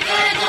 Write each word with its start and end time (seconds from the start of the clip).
good. 0.00 0.39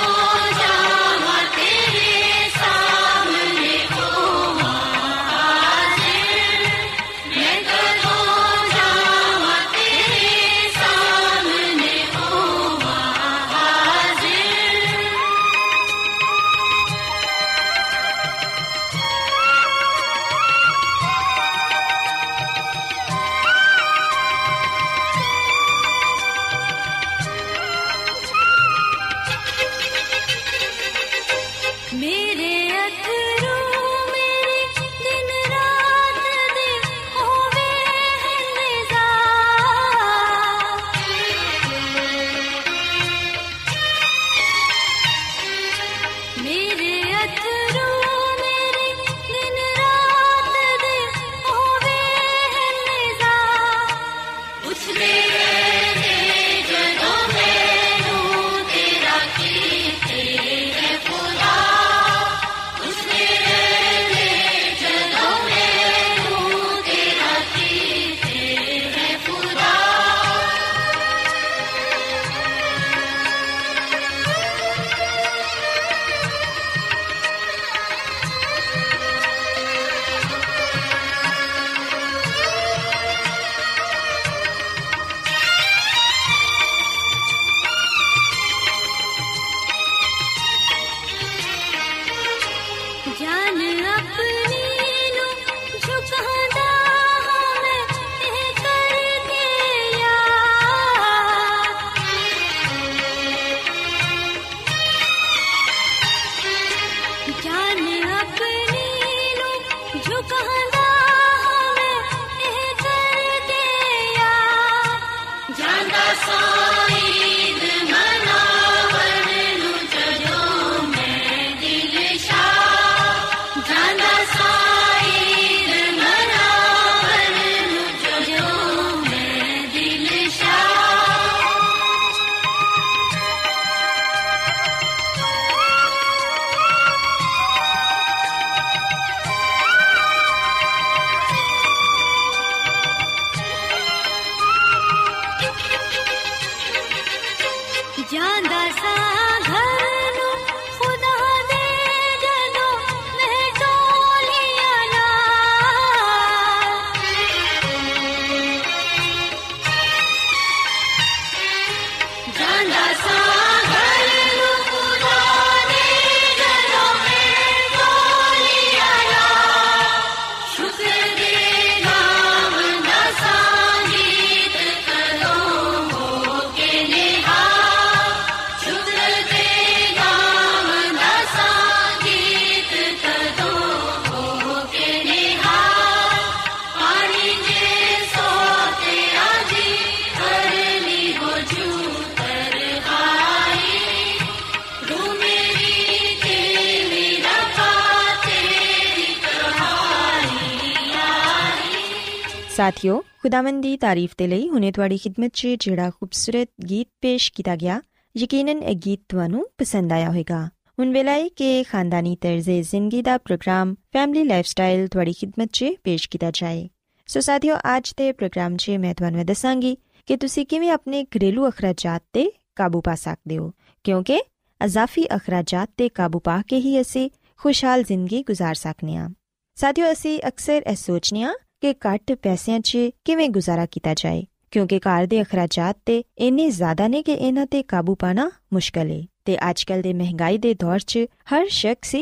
ਸਾਥਿਓ 202.60 203.00
ਖੁਦਾਵੰਦ 203.22 203.62
ਦੀ 203.62 203.76
ਤਾਰੀਫ 203.76 204.14
ਤੇ 204.18 204.26
ਲਈ 204.26 204.48
ਹੁਨੇ 204.48 204.70
ਤੁਹਾਡੀ 204.72 204.96
ਖidmat 204.96 205.30
'ਚ 205.32 205.46
ਜਿਹੜਾ 205.60 205.90
ਖੂਬਸੂਰਤ 205.90 206.48
ਗੀਤ 206.68 206.88
ਪੇਸ਼ 207.00 207.32
ਕੀਤਾ 207.32 207.56
ਗਿਆ 207.56 207.80
ਯਕੀਨਨ 208.14 208.62
ਇਹ 208.62 208.76
ਗੀਤ 208.76 209.00
ਤੁਹਾਨੂੰ 209.08 209.44
ਪਸੰਦ 209.58 209.92
ਆਇਆ 209.92 210.08
ਹੋਵੇਗਾ 210.08 210.48
ਹੁਣ 210.78 210.92
ਵੇਲਾ 210.92 211.12
ਹੈ 211.12 211.28
ਕਿ 211.28 211.62
ਖਾਨਦਾਨੀ 211.62 212.16
ਤਰਜ਼ੇ 212.16 212.62
ਜ਼ਿੰਦਗੀ 212.62 213.02
ਦਾ 213.02 213.18
ਪ੍ਰੋਗਰਾਮ 213.18 213.74
ਫੈਮਿਲੀ 213.92 214.24
ਲਾਈਫਸਟਾਈਲ 214.24 214.86
ਤੁਹਾਡੀ 214.88 215.12
ਖidmat 215.12 215.48
'ਚ 215.52 215.70
ਪੇਸ਼ 215.84 216.08
ਕੀਤਾ 216.08 216.30
ਜਾਏ 216.30 216.68
ਸੋ 217.08 217.20
ਸਾਥਿਓ 217.20 217.56
ਅੱਜ 217.76 217.92
ਦੇ 217.96 218.12
ਪ੍ਰੋਗਰਾਮ 218.12 218.56
'ਚ 218.56 218.70
ਮੈਂ 218.70 218.94
ਤੁਹਾਨੂੰ 218.94 219.26
ਦੱਸਾਂਗੀ 219.26 219.76
ਕਿ 220.08 220.16
ਤੁਸੀਂ 220.16 220.46
ਕਿਵੇਂ 220.46 220.70
ਆਪਣੇ 220.70 221.04
ਘਰੇਲੂ 221.16 221.48
ਅਖਰਾਜਾਤ 221.48 222.02
ਤੇ 222.12 222.30
ਕਾਬੂ 222.56 222.80
ਪਾ 222.80 222.94
ਸਕਦੇ 222.94 223.38
ਹੋ 223.38 223.52
ਕਿਉਂਕਿ 223.84 224.20
ਅਜ਼ਾਫੀ 224.60 225.06
ਅਖਰਾਜਾਤ 225.16 225.70
ਤੇ 225.76 225.88
ਕਾਬੂ 225.88 226.18
ਪਾ 226.18 226.42
ਕੇ 226.48 226.56
ਹੀ 226.56 226.80
ਅਸੀਂ 226.80 227.08
ਖੁਸ਼ਹਾਲ 227.40 227.82
ਜ਼ਿੰਦਗੀ 227.82 228.24
گزار 228.30 228.54
ਸਕਨੇ 228.54 228.96
ਆ 228.96 229.08
ਸਾਥਿਓ 229.56 229.92
ਅਸੀਂ 229.92 230.18
ਅਕਸਰ 230.28 230.62
ਇਹ 230.66 230.76
ਸੋਚਨੇ 230.76 231.22
ਆ 231.22 231.32
ਕਿ 231.60 231.74
ਘੱਟ 231.88 232.12
ਪੈਸਿਆਂ 232.12 232.60
'ਚ 232.60 232.78
ਕਿਵੇਂ 233.04 233.28
ਗੁਜ਼ਾਰਾ 233.28 233.66
ਕੀਤਾ 233.66 233.94
ਜਾਏ 233.94 234.24
ਕਿਉਂਕਿ 234.50 234.78
ਘਰ 234.78 235.06
ਦੇ 235.06 235.22
ਅਖਰਾਜਾਤ 235.22 235.76
ਤੇ 235.86 236.02
ਇੰਨੇ 236.18 236.50
ਜ਼ਿਆਦਾ 236.50 236.88
ਨੇ 236.88 237.02
ਕਿ 237.02 237.12
ਇਹਨਾਂ 237.12 237.46
ਤੇ 237.46 237.62
ਕਾਬੂ 237.62 237.94
ਪਾਣਾ 237.94 238.30
ਮੁਸ਼ਕਲ 238.52 238.90
ਹੈ 238.90 239.02
ਤੇ 239.24 239.36
ਅੱਜਕੱਲ 239.50 239.82
ਦੇ 239.82 239.92
ਮਹਿੰਗਾਈ 239.92 240.38
ਦੇ 240.38 240.54
ਦੌਰ 240.54 240.78
'ਚ 240.78 241.06
ਹਰ 241.34 241.46
ਸ਼ਖਸ 241.48 241.94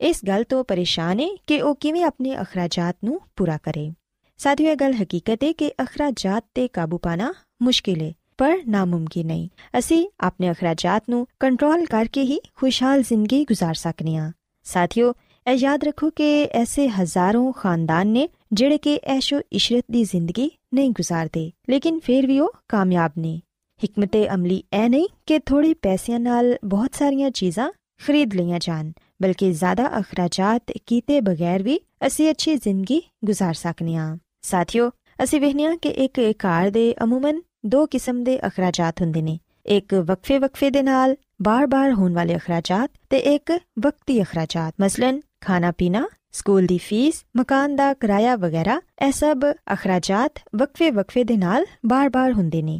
ਇਸ 0.00 0.20
ਗੱਲ 0.26 0.44
ਤੋਂ 0.44 0.64
ਪਰੇਸ਼ਾਨ 0.64 1.20
ਹੈ 1.20 1.28
ਕਿ 1.46 1.60
ਉਹ 1.60 1.74
ਕਿਵੇਂ 1.74 2.04
ਆਪਣੇ 2.04 2.36
ਅਖਰਾਜਾਤ 2.42 2.96
ਨੂੰ 3.04 3.20
ਪੂਰਾ 3.36 3.56
ਕਰੇ 3.56 3.90
ਸਾਥੀਓ 4.38 4.70
ਇਹ 4.70 4.76
ਗੱਲ 4.76 4.94
ਹਕੀਕਤ 4.94 5.44
ਹੈ 5.44 5.52
ਕਿ 5.52 5.70
ਅਖਰਾਜਾਤ 5.82 6.44
ਤੇ 6.54 6.68
ਕਾਬੂ 6.68 6.98
ਪਾਣਾ 6.98 7.32
ਮੁਸ਼ਕਿਲ 7.62 8.00
ਹੈ 8.02 8.12
ਪਰ 8.38 8.56
ਨਾਮੁਮਕਿਨ 8.66 9.26
ਨਹੀਂ 9.26 9.48
ਅਸੀਂ 9.78 10.06
ਆਪਣੇ 10.20 10.50
ਅਖਰਾਜਾਤ 10.50 11.02
ਨੂੰ 11.10 11.26
ਕੰਟਰੋਲ 11.40 11.84
ਕਰਕੇ 11.86 12.22
ਹੀ 12.22 12.38
ਖੁਸ਼ਹਾਲ 12.54 13.02
ਜ਼ਿੰਦਗੀ 13.02 13.44
گزار 13.52 13.74
ਸਕਨੇ 13.74 14.16
ਆ 14.16 14.32
ਸਾਥੀਓ 14.64 15.12
ਇਹ 15.46 15.56
ਯਾਦ 15.58 15.84
ਰੱਖੋ 15.84 16.10
ਕਿ 16.10 16.48
ਐਸੇ 16.54 16.88
ਹਜ਼ਾਰਾਂ 16.88 17.52
ਖਾਨਦਾਨ 17.52 18.06
ਨੇ 18.06 18.28
ਜਿਹੜੇ 18.52 18.78
ਕਿ 18.78 19.00
ਐਸ਼ੋ 19.04 19.40
ਇਸ਼ਰਤ 19.52 19.84
ਦੀ 19.90 20.04
ਜ਼ਿੰਦਗੀ 20.04 20.50
ਨਹੀਂ 20.74 20.90
ਗੁਜ਼ਾਰਦੇ 20.90 21.50
ਲੇਕਿਨ 21.70 21.98
ਫਿਰ 21.98 22.26
ਵੀ 22.26 22.40
ਉਹ 22.40 22.52
ਕਾਮਯਾਬ 22.68 23.12
ਨੇ 23.18 23.40
ਹਕਮਤੇ 23.84 24.28
ਅਮਲੀ 24.34 24.62
ਐ 24.72 24.88
ਨਹੀਂ 24.88 25.08
ਕਿ 25.26 25.38
ਥੋੜੇ 25.38 25.74
ਪੈਸਿਆਂ 25.74 26.20
ਨਾਲ 26.20 26.56
ਬਹੁਤ 26.64 26.94
ਸਾਰੀਆਂ 26.94 27.30
ਚੀਜ਼ਾਂ 27.30 27.72
ਖਰੀਦ 28.06 28.34
ਲਈਆਂ 28.34 28.58
ਜਾਣ 28.58 28.92
ਬਲਕਿ 29.22 29.52
ਜ਼ਿਆਦਾ 29.52 29.98
ਅਖਰਾਜਾਤ 29.98 30.62
ਕੀਤੇ 30.86 31.20
ਬਗੈਰ 31.20 31.62
ਵੀ 31.62 31.80
ਅਸੀਂ 32.06 32.30
ਅੱਛੀ 32.30 32.54
ਜ਼ਿੰਦਗੀ 32.54 33.02
گزار 33.30 33.52
ਸਕਨੇ 33.52 33.96
ਆ 33.96 34.16
ਸਾਥੀਓ 34.42 34.90
ਅਸੀਂ 35.24 35.40
ਵਹਿਨੀਆਂ 35.40 35.76
ਕਿ 35.76 35.88
ਇੱਕ 35.88 36.20
ਕਾਰ 36.38 36.70
ਦੇ 36.70 36.94
ਅਮੂਮਨ 37.04 37.42
ਦੋ 37.66 37.86
ਕਿਸਮ 37.86 38.24
ਦੇ 38.24 38.38
ਅਖਰਾਜਾਤ 38.46 39.02
ਹੁੰਦੇ 39.02 39.22
ਨੇ 39.22 39.38
ਇੱਕ 39.66 39.94
ਵਕਫੇ 39.94 40.38
ਵਕਫੇ 40.38 40.70
ਦੇ 40.70 40.82
ਨਾਲ 40.82 41.16
ਬਾਰ-ਬਾਰ 41.42 41.92
ਹੋਣ 41.92 42.14
ਵਾਲੇ 42.14 42.36
ਅਖਰਾਜਾਤ 42.36 42.90
ਤੇ 43.10 43.16
ਇੱਕ 43.16 43.58
ਵਕਤੀ 43.78 44.22
ਅਖਰਾਜਾਤ 44.22 44.74
ਮਸਲਨ 44.80 45.20
ਖਾਣਾ 45.40 45.70
ਪੀਣਾ 45.70 46.08
ਸਕੂਲ 46.37 46.65
ਦੀ 46.65 46.77
ਫੀਸ 46.77 47.23
ਮਕਾਨ 47.37 47.75
ਦਾ 47.75 47.93
ਕਿਰਾਇਆ 47.93 48.35
ਵਗੈਰਾ, 48.35 48.81
ਇਹ 49.07 49.11
ਸਭ 49.11 49.39
ਅਖਰਾਜਾਤ 49.73 50.31
ਵਕਫੇ 50.55 50.91
ਵਕਫੇ 50.91 51.23
ਦੇ 51.23 51.37
ਨਾਲ 51.37 51.65
ਬਾਰ-ਬਾਰ 51.85 52.33
ਹੁੰਦੇ 52.33 52.61
ਨੇ। 52.61 52.79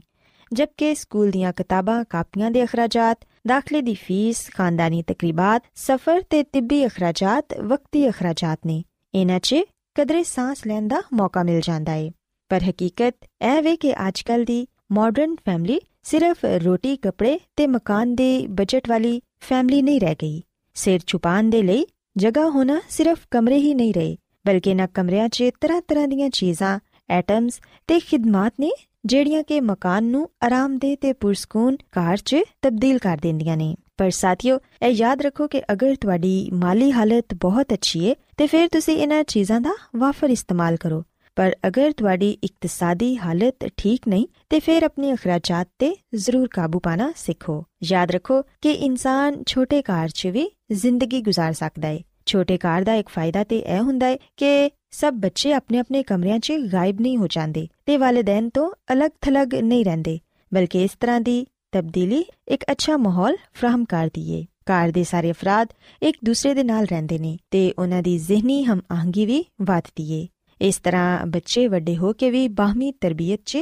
ਜਦਕਿ 0.54 0.96
ਸਕੂਲ 0.96 1.32
ਦੀਆਂ 1.32 1.54
ਕਿਤਾਬਾਂ, 1.54 2.04
ਕਾਪੀਆਂ 2.10 2.52
ਦੇ 2.52 2.64
ਅਖਰਾਜਾਤ, 2.64 3.18
ਦਾਖਲੇ 3.48 3.82
ਦੀ 3.82 3.94
ਫੀਸ 3.94 4.50
ਖਾਨਦਾਨੀ 4.58 5.04
ਤਕਰੀਬਾਤ, 5.04 5.64
ਸਫ਼ਰ 5.76 6.22
ਤੇ 6.22 6.44
ਤਿੱਬੀ 6.44 6.86
ਅਖਰਾਜਾਤ, 6.86 7.46
ਵਕਤੀ 7.62 8.10
ਅਖਰਾਜਾਤ 8.10 8.60
ਨੇ। 8.66 8.84
ਇਹਨਾਂ 9.14 9.40
'ਚ 9.40 9.56
ਕਦਰੇ 9.96 10.24
ਸਾਹ 10.24 10.56
ਲੈਣ 10.68 10.88
ਦਾ 10.88 11.02
ਮੌਕਾ 11.14 11.44
ਮਿਲ 11.44 11.62
ਜਾਂਦਾ 11.62 11.94
ਏ। 11.94 12.12
ਪਰ 12.50 12.62
ਹਕੀਕਤ 12.70 13.16
ਇਹ 13.42 13.62
ਵੇ 13.62 13.76
ਕਿ 13.76 13.94
ਅੱਜਕੱਲ 14.08 14.44
ਦੀ 14.44 14.68
ਮਾਡਰਨ 14.92 15.36
ਫੈਮਿਲੀ 15.36 15.82
ਸਿਰਫ 16.04 16.38
ਰੋਟੀ, 16.46 16.96
ਕੱਪੜੇ 16.96 17.40
ਤੇ 17.56 17.68
ਮਕਾਨ 17.68 18.16
ਦੇ 18.16 18.48
ਬਜਟ 18.50 18.90
ਵਾਲੀ 18.90 19.22
ਫੈਮਿਲੀ 19.40 19.82
ਨਹੀਂ 19.82 20.02
ਰਹਿ 20.02 20.16
ਗਈ। 20.16 20.44
ਸਿਰ 20.74 21.00
ਛੁਪਾਉਣ 21.08 21.50
ਦੇ 21.50 21.64
ਲਈ 21.64 21.86
ਜਗ੍ਹਾ 22.18 22.50
ਹੋਣਾ 22.50 22.82
ਸਿਰਫ 22.90 23.20
ਕਮਰੇ 23.32 23.58
ਹੀ 23.58 23.74
ਨਹੀਂ 23.74 23.94
ਰਹੇ, 23.94 24.18
ਬਲਕਿ 24.48 24.74
ਨਾ 24.74 24.88
ਕਮਰਿਆਂ 24.88 25.30
'ਚ 25.30 25.44
ਤਰ੍ਹਾਂ-ਤਰ੍ਹਾਂ 25.62 26.08
ਦੀਆਂ 26.08 26.30
ਚੀਜ਼ਾਂ 26.30 26.80
ਐਟਮਸ 27.10 27.60
ਤੇ 27.88 28.00
ਖਿਦਮਤ 28.00 28.54
ਨੇ, 28.60 28.72
ਜਿਹੜੀਆਂ 29.06 29.44
ਕਿ 29.44 29.62
ਮਕਾਨ 29.62 30.04
ਨੂੰ 30.04 30.30
ਆਰਾਮਦੇਹ 30.44 30.98
ਤੇ 30.98 31.14
ਪੁਰਸਕੂਨ 31.14 31.76
ਘਰ 31.76 32.18
'ਚ 32.18 32.38
ਤਬਦੀਲ 32.62 32.98
ਕਰ 32.98 33.18
ਦਿੰਦੀਆਂ 33.22 33.58
ਨੇ। 33.58 33.76
ਪਰ 33.98 34.10
ਸਾਥੀਓ, 34.10 34.60
ਇਹ 34.82 34.90
ਯਾਦ 34.90 35.22
ਰੱਖੋ 35.22 35.48
ਕਿ 35.48 35.62
ਅਗਰ 35.72 35.96
ਤੁਹਾਡੀ 36.02 36.50
ਮਾਲੀ 36.54 36.92
ਹਾਲਤ 36.92 37.26
ਬਹੁਤ 37.34 37.74
ਅੱਛੀ 37.74 38.10
ਹੈ 38.10 38.16
ਤੇ 38.38 38.48
ਫਿਰ 38.48 38.68
ਤੁਸੀਂ 38.68 38.98
ਇਹਨਾਂ 38.98 39.24
ਚੀਜ਼ਾਂ 39.24 39.62
ਦਾ 39.62 39.76
ਵਾਫਰ 39.96 40.30
ਇਸਤੇਮਾਲ 40.30 40.76
ਕਰੋ। 40.76 41.04
ਪਰ 41.37 41.55
ਅਗਰ 41.67 41.93
ਤੁਹਾਡੀ 41.93 42.31
ਇਕਤਸਾਦੀ 42.45 43.17
ਹਾਲਤ 43.17 43.67
ਠੀਕ 43.77 44.09
ਨਹੀਂ 44.09 44.27
ਤੇ 44.51 44.61
ਫਿਰ 44.61 44.83
ਆਪਣੇ 44.83 45.13
ਅਖਰਾਜਾਤ 45.13 45.69
ਤੇ 45.79 45.95
ਜ਼ਰੂਰ 46.15 46.49
ਕਾਬੂ 46.49 46.79
ਪਾਣਾ 46.79 47.13
ਸਿੱਖੋ 47.17 47.65
ਯਾਦ 47.85 48.11
ਰੱਖੋ 48.11 48.43
ਕਿ 48.63 48.73
ਇਨਸਾਨ 48.73 49.43
ਛੋਟੇ 49.47 49.83
ਘਰ 49.83 50.09
'ਚ 50.09 50.27
ਵੀ 50.27 50.51
ਜ਼ਿੰਦਗੀ 50.73 51.23
گزار 51.23 51.53
ਸਕਦਾ 51.53 51.89
ਹੈ 51.89 51.99
ਛੋਟੇ 52.27 52.59
ਘਰ 52.59 52.85
ਦਾ 52.85 52.95
ਇੱਕ 52.95 53.09
ਫਾਇਦਾ 53.09 53.45
ਤੇ 53.45 53.59
ਇਹ 53.59 53.81
ਹੁੰਦਾ 53.81 54.07
ਹੈ 54.07 54.17
ਕਿ 54.37 54.71
ਸਭ 54.91 55.15
ਬੱਚੇ 55.15 55.53
ਆਪਣੇ 55.53 55.79
ਆਪਣੇ 55.79 56.03
ਕਮਰਿਆਂ 56.03 56.39
'ਚ 56.39 56.53
ਗਾਇਬ 56.73 57.01
ਨਹੀਂ 57.01 57.17
ਹੋ 57.19 57.27
ਜਾਂਦੇ 57.27 57.67
ਤੇ 57.87 57.97
ਵਾਲਿਦੈਨ 57.97 58.49
ਤੋਂ 58.49 58.71
ਅਲੱਗ-ਥਲੱਗ 58.93 59.55
ਨਹੀਂ 59.55 59.85
ਰਹਿੰਦੇ 59.85 60.19
ਬਲਕਿ 60.53 60.83
ਇਸ 60.85 60.97
ਤਰ੍ਹਾਂ 61.01 61.21
ਦੀ 61.21 61.45
ਤਬਦੀਲੀ 61.73 62.25
ਇੱਕ 62.49 62.65
ਅੱਛਾ 62.73 62.97
ਮਾਹੌਲ 62.97 63.37
ਫਰਾਹਮ 63.55 63.85
ਕਰਦੀ 63.85 64.31
ਏ 64.33 64.45
ਘਰ 64.71 64.91
ਦੇ 64.91 65.05
ਸਾਰੇ 65.05 65.31
ਅਫਰਾਦ 65.31 65.69
ਇੱਕ 66.03 66.19
ਦੂਸਰੇ 66.25 66.55
ਦੇ 66.55 66.63
ਨਾਲ 66.65 66.85
ਰਹਿੰਦੇ 66.85 67.19
ਨੇ 67.19 67.37
ਤੇ 67.51 67.73
ਉਹਨਾਂ 67.79 68.03
ਦੀ 68.03 68.19
ਜ਼ਿਹਨੀ 68.19 68.63
ਹਮ 68.65 68.81
ਆਹੰਗੀ 68.91 69.27
ਵੀ 69.27 69.45
ਵਧਦੀ 69.63 70.13
ਏ 70.13 70.27
ਇਸ 70.62 70.78
ਤਰ੍ਹਾਂ 70.78 71.26
ਬੱਚੇ 71.26 71.68
ਵੱਡੇ 71.68 71.98
ਹੋ 71.98 72.14
ਕੇ 72.14 72.32
ਵੀ 72.32 72.48
ਬਾਹਮੀ 72.48 72.92
ਤਰਬੀਅਤ 72.92 73.40
'ਚ 73.46 73.58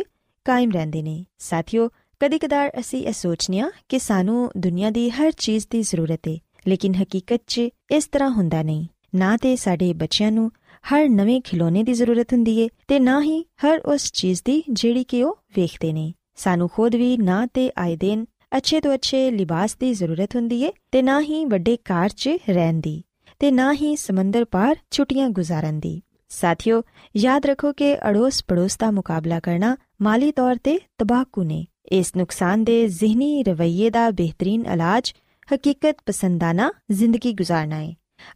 ਕਾਇਮ 0.46 0.72
ਰਹਿੰਦੇ 0.72 1.02
ਨੇ। 1.02 1.25
ਸਾਥੀਓ 1.38 1.90
ਕਦੇ-ਕਦਾਰ 2.20 2.72
ਅਸੀਂ 2.80 3.08
ਇਹ 3.08 3.14
ਸੋਚਨੇ 3.14 3.60
ਆ 3.60 3.72
ਕਿ 3.90 4.00
ਸਾਨੂੰ 4.00 4.52
ਦੁਨੀਆ 4.58 4.90
ਦੀ 4.90 5.10
ਹਰ 5.10 5.32
ਚੀਜ਼ 5.32 5.66
ਦੀ 5.70 5.82
ਜ਼ਰੂਰਤ 5.82 6.20
ਏ, 6.28 6.40
ਲੇਕਿਨ 6.68 6.96
ਹਕੀਕਤ 6.96 7.42
'ਚ 7.48 7.62
ਇਸ 7.92 8.08
ਤਰ੍ਹਾਂ 8.08 8.30
ਹੁੰਦਾ 8.30 8.64
ਨਹੀਂ। 8.64 8.88
ਨਾ 9.16 9.38
ਤੇ 9.38 9.56
ਸਾਡੇ 9.56 9.94
ਬੱਚਿਆਂ 9.94 10.32
ਨੂੰ 10.32 10.52
ਹਰ 10.94 11.10
ਨਵੇਂ 11.10 11.42
ਖਿਡੌਣੇ 11.42 11.84
ਦੀ 11.84 11.94
ਜ਼ਰੂਰਤ 11.94 12.34
ਹੁੰਦੀ 12.34 12.60
ਏ 12.60 12.70
ਤੇ 12.88 13.00
ਨਾ 13.00 13.22
ਹੀ 13.22 13.46
ਹਰ 13.66 13.80
ਉਸ 13.80 14.12
ਚੀਜ਼ 14.12 14.42
ਦੀ 14.46 14.64
ਜਿਹੜੀ 14.70 15.04
ਕਿ 15.04 15.24
ਉਹ 15.24 15.38
ਵੇਖਦੇ 15.56 15.94
ਨੇ। 15.94 16.14
ਸਾਨੂੰ 16.36 16.70
ਖੁਦ 16.70 16.96
ਵੀ 16.96 17.18
ਨਾ 17.18 17.46
ਤੇ 17.46 17.72
ਆਏ 17.78 17.96
ਦਿਨ 17.96 18.25
ਅੱਛੇ 18.58 18.82
ਤੋਂ 18.82 18.94
ਅੱਛੇ 18.94 19.32
ਲਿਬਾਸ 19.32 19.75
ਦੀ 19.75 19.94
ਜ਼ਰੂਰਤ 19.94 20.36
ਹੁੰਦੀ 20.36 20.64
ਏ 20.64 20.72
ਤੇ 20.92 21.02
ਨਾ 21.02 21.22
ਹੀ 21.22 21.46
ਵੱਡੇ 21.46 21.78
ਕਾਰ 21.78 22.10
'ਚ 22.10 22.30
ਰਹਿਣ 22.50 22.80
ਦੀ 22.80 23.04
ਤੇ 23.40 23.52
ਨਾ 23.52 23.74
ਹੀ 23.74 23.96
ਸਮੁੰਦਰ 23.96 24.46
ਪਾਰ 24.46 24.75
ਛੁੱਟੀਆਂ 24.92 25.30
ਗੁਜ਼ਾਰਨ 25.30 25.80
ਦੀ। 25.80 26.02
ਸਾਥਿਓ 26.32 26.82
ਯਾਦ 27.15 27.46
ਰੱਖੋ 27.46 27.72
ਕਿ 27.74 27.96
ਅੜੋਸ 28.10 28.44
ਪੜੋਸ 28.44 28.77
ਦਾ 28.77 28.91
ਮੁਕਾਬਲਾ 28.91 29.39
ਕਰਨਾ 29.39 29.75
ਮਾਲੀ 30.01 30.32
ਤੌਰ 30.32 30.58
ਤੇ 30.63 30.79
ਤਬਾਹਕੂ 30.98 31.44
ਨੇ 31.44 31.65
ਇਸ 31.91 32.15
ਨੁਕਸਾਨਦੇ 32.15 32.88
ਜ਼ਿਹਨੀ 32.88 33.44
ਰਵਈਏ 33.44 33.89
ਦਾ 33.89 34.10
ਬਿਹਤਰੀਨ 34.12 34.65
ਇਲਾਜ 34.65 35.13
ਹਕੀਕਤ 35.48 35.96
ਪਸੰਦਾਨਾ 36.05 36.72
ਜ਼ਿੰਦਗੀ 36.91 37.34
گزارਨਾ 37.34 37.75
ਹੈ 37.75 37.94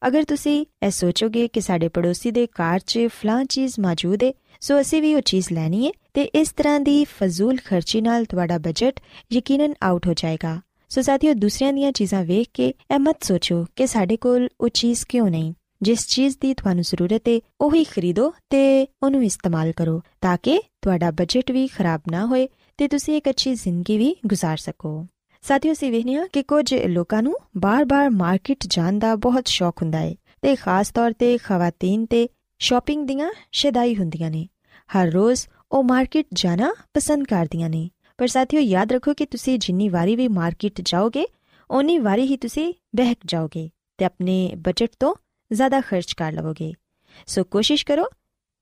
ਅਗਰ 0.07 0.23
ਤੁਸੀਂ 0.23 0.65
ਇਹ 0.83 0.91
ਸੋਚੋਗੇ 0.91 1.47
ਕਿ 1.47 1.61
ਸਾਡੇ 1.61 1.87
ਪੜੋਸੀ 1.87 2.31
ਦੇ 2.31 2.45
ਕਾਰ 2.47 2.79
'ਚ 2.79 3.07
ਫਲਾਂ 3.11 3.43
ਚੀਜ਼ 3.45 3.79
ਮੌਜੂਦ 3.79 4.23
ਹੈ 4.23 4.31
ਸੋ 4.61 4.79
ਅਸੀਂ 4.81 5.01
ਵੀ 5.01 5.13
ਉਹ 5.15 5.21
ਚੀਜ਼ 5.21 5.51
ਲੈਣੀ 5.53 5.85
ਹੈ 5.85 5.91
ਤੇ 6.13 6.23
ਇਸ 6.33 6.51
ਤਰ੍ਹਾਂ 6.51 6.79
ਦੀ 6.79 7.03
ਫਜ਼ੂਲ 7.19 7.57
ਖਰਚੀ 7.65 8.01
ਨਾਲ 8.01 8.25
ਤੁਹਾਡਾ 8.25 8.57
ਬਜਟ 8.57 8.99
ਯਕੀਨਨ 9.31 9.73
ਆਊਟ 9.81 10.07
ਹੋ 10.07 10.13
ਜਾਏਗਾ 10.13 10.59
ਸੋ 10.91 11.01
ਸਾਥੀਓ 11.01 11.33
ਦੂਸਰਿਆਂ 11.33 11.73
ਦੀਆਂ 11.73 11.91
ਚੀਜ਼ਾਂ 11.91 12.23
ਵੇਖ 12.23 12.49
ਕੇ 12.53 12.67
ਇਹ 12.91 12.99
ਮਤ 12.99 13.23
ਸੋਚੋ 13.23 13.65
ਕਿ 13.75 13.87
ਸਾਡੇ 13.87 14.17
ਕੋਲ 14.17 14.47
ਉਹ 14.61 14.69
ਚੀਜ਼ 14.69 15.05
ਕਿਉਂ 15.05 15.29
ਨਹੀਂ 15.29 15.53
ਜਿਸ 15.82 16.06
ਚੀਜ਼ 16.06 16.36
ਦੀ 16.40 16.54
ਤੁਹਾਨੂੰ 16.54 16.82
ਜ਼ਰੂਰਤ 16.82 17.28
ਹੈ 17.28 17.40
ਉਹੀ 17.60 17.84
ਖਰੀਦੋ 17.84 18.32
ਤੇ 18.50 18.86
ਉਹਨੂੰ 19.02 19.24
ਇਸਤੇਮਾਲ 19.24 19.72
ਕਰੋ 19.72 20.00
ਤਾਂ 20.20 20.36
ਕਿ 20.42 20.60
ਤੁਹਾਡਾ 20.82 21.10
ਬਜਟ 21.10 21.50
ਵੀ 21.50 21.66
ਖਰਾਬ 21.66 22.00
ਨਾ 22.10 22.26
ਹੋਏ 22.26 22.48
ਤੇ 22.78 22.88
ਤੁਸੀਂ 22.88 23.16
ਇੱਕ 23.16 23.30
ਅੱਛੀ 23.30 23.54
ਜ਼ਿੰਦਗੀ 23.54 23.98
ਵੀ 23.98 24.16
گزار 24.26 24.56
ਸਕੋ 24.56 25.06
ਸਾਥੀਓ 25.42 25.74
ਸੀ 25.74 25.90
ਵੇਖਿਆ 25.90 26.26
ਕਿ 26.26 26.42
ਕੁਝ 26.42 26.74
ਲੋਕਾਂ 26.74 27.22
ਨੂੰ 27.22 27.34
ਬਾਰ-ਬਾਰ 27.56 28.10
ਮਾਰਕੀਟ 28.10 28.64
ਜਾਣ 28.68 28.98
ਦਾ 28.98 29.16
ਬਹੁਤ 29.16 29.46
ਸ਼ੌਕ 29.46 29.82
ਹੁੰਦਾ 29.82 29.98
ਹੈ 29.98 30.14
ਤੇ 30.42 30.56
ਖਾਸ 30.56 30.90
ਤੌਰ 30.90 31.12
ਤੇ 31.12 31.38
ਖਵਾਤੀਨ 31.38 32.06
ਤੇ 32.06 32.28
ਸ਼ਾਪਿੰਗ 32.58 33.06
ਦੀਆਂ 33.06 33.30
ਸ਼ਦਾਈ 33.52 33.96
ਹੁੰਦੀਆਂ 33.96 34.30
ਨੇ 34.30 34.48
ਹਰ 34.96 35.10
ਰੋਜ਼ 35.10 35.46
ਉਹ 35.72 35.84
ਮਾਰਕੀਟ 35.84 36.26
ਜਾਣਾ 36.32 36.74
ਪਸੰਦ 36.94 37.26
ਕਰਦੀਆਂ 37.26 37.70
ਨੇ 37.70 37.90
ਪਰ 38.18 38.26
ਸਾਥੀਓ 38.26 38.60
ਯਾਦ 38.60 38.92
ਰੱਖੋ 38.92 39.14
ਕਿ 39.14 39.26
ਤੁਸੀਂ 39.26 39.58
ਜਿੰਨੀ 39.58 39.88
ਵਾਰੀ 39.88 40.16
ਵੀ 40.16 40.28
ਮਾਰਕੀਟ 40.28 40.80
ਜਾਓਗੇ 40.80 41.26
ਓਨੀ 41.70 41.98
ਵਾਰੀ 41.98 42.22
ਹੀ 42.22 42.36
ਤੁਸੀਂ 42.36 42.72
ਬਹਿਕ 42.96 43.18
ਜਾਓਗੇ 43.26 43.70
ਤੇ 43.98 44.04
ਆਪਣੇ 44.04 44.52
ਬਜਟ 44.56 44.88
ਤੋਂ 45.00 45.14
ਜ਼ਿਆਦਾ 45.51 45.81
ਖਰਚ 45.81 46.13
ਕਰ 46.13 46.31
ਲਵੋਗੇ 46.31 46.73
ਸੋ 47.27 47.43
ਕੋਸ਼ਿਸ਼ 47.43 47.85
ਕਰੋ 47.85 48.05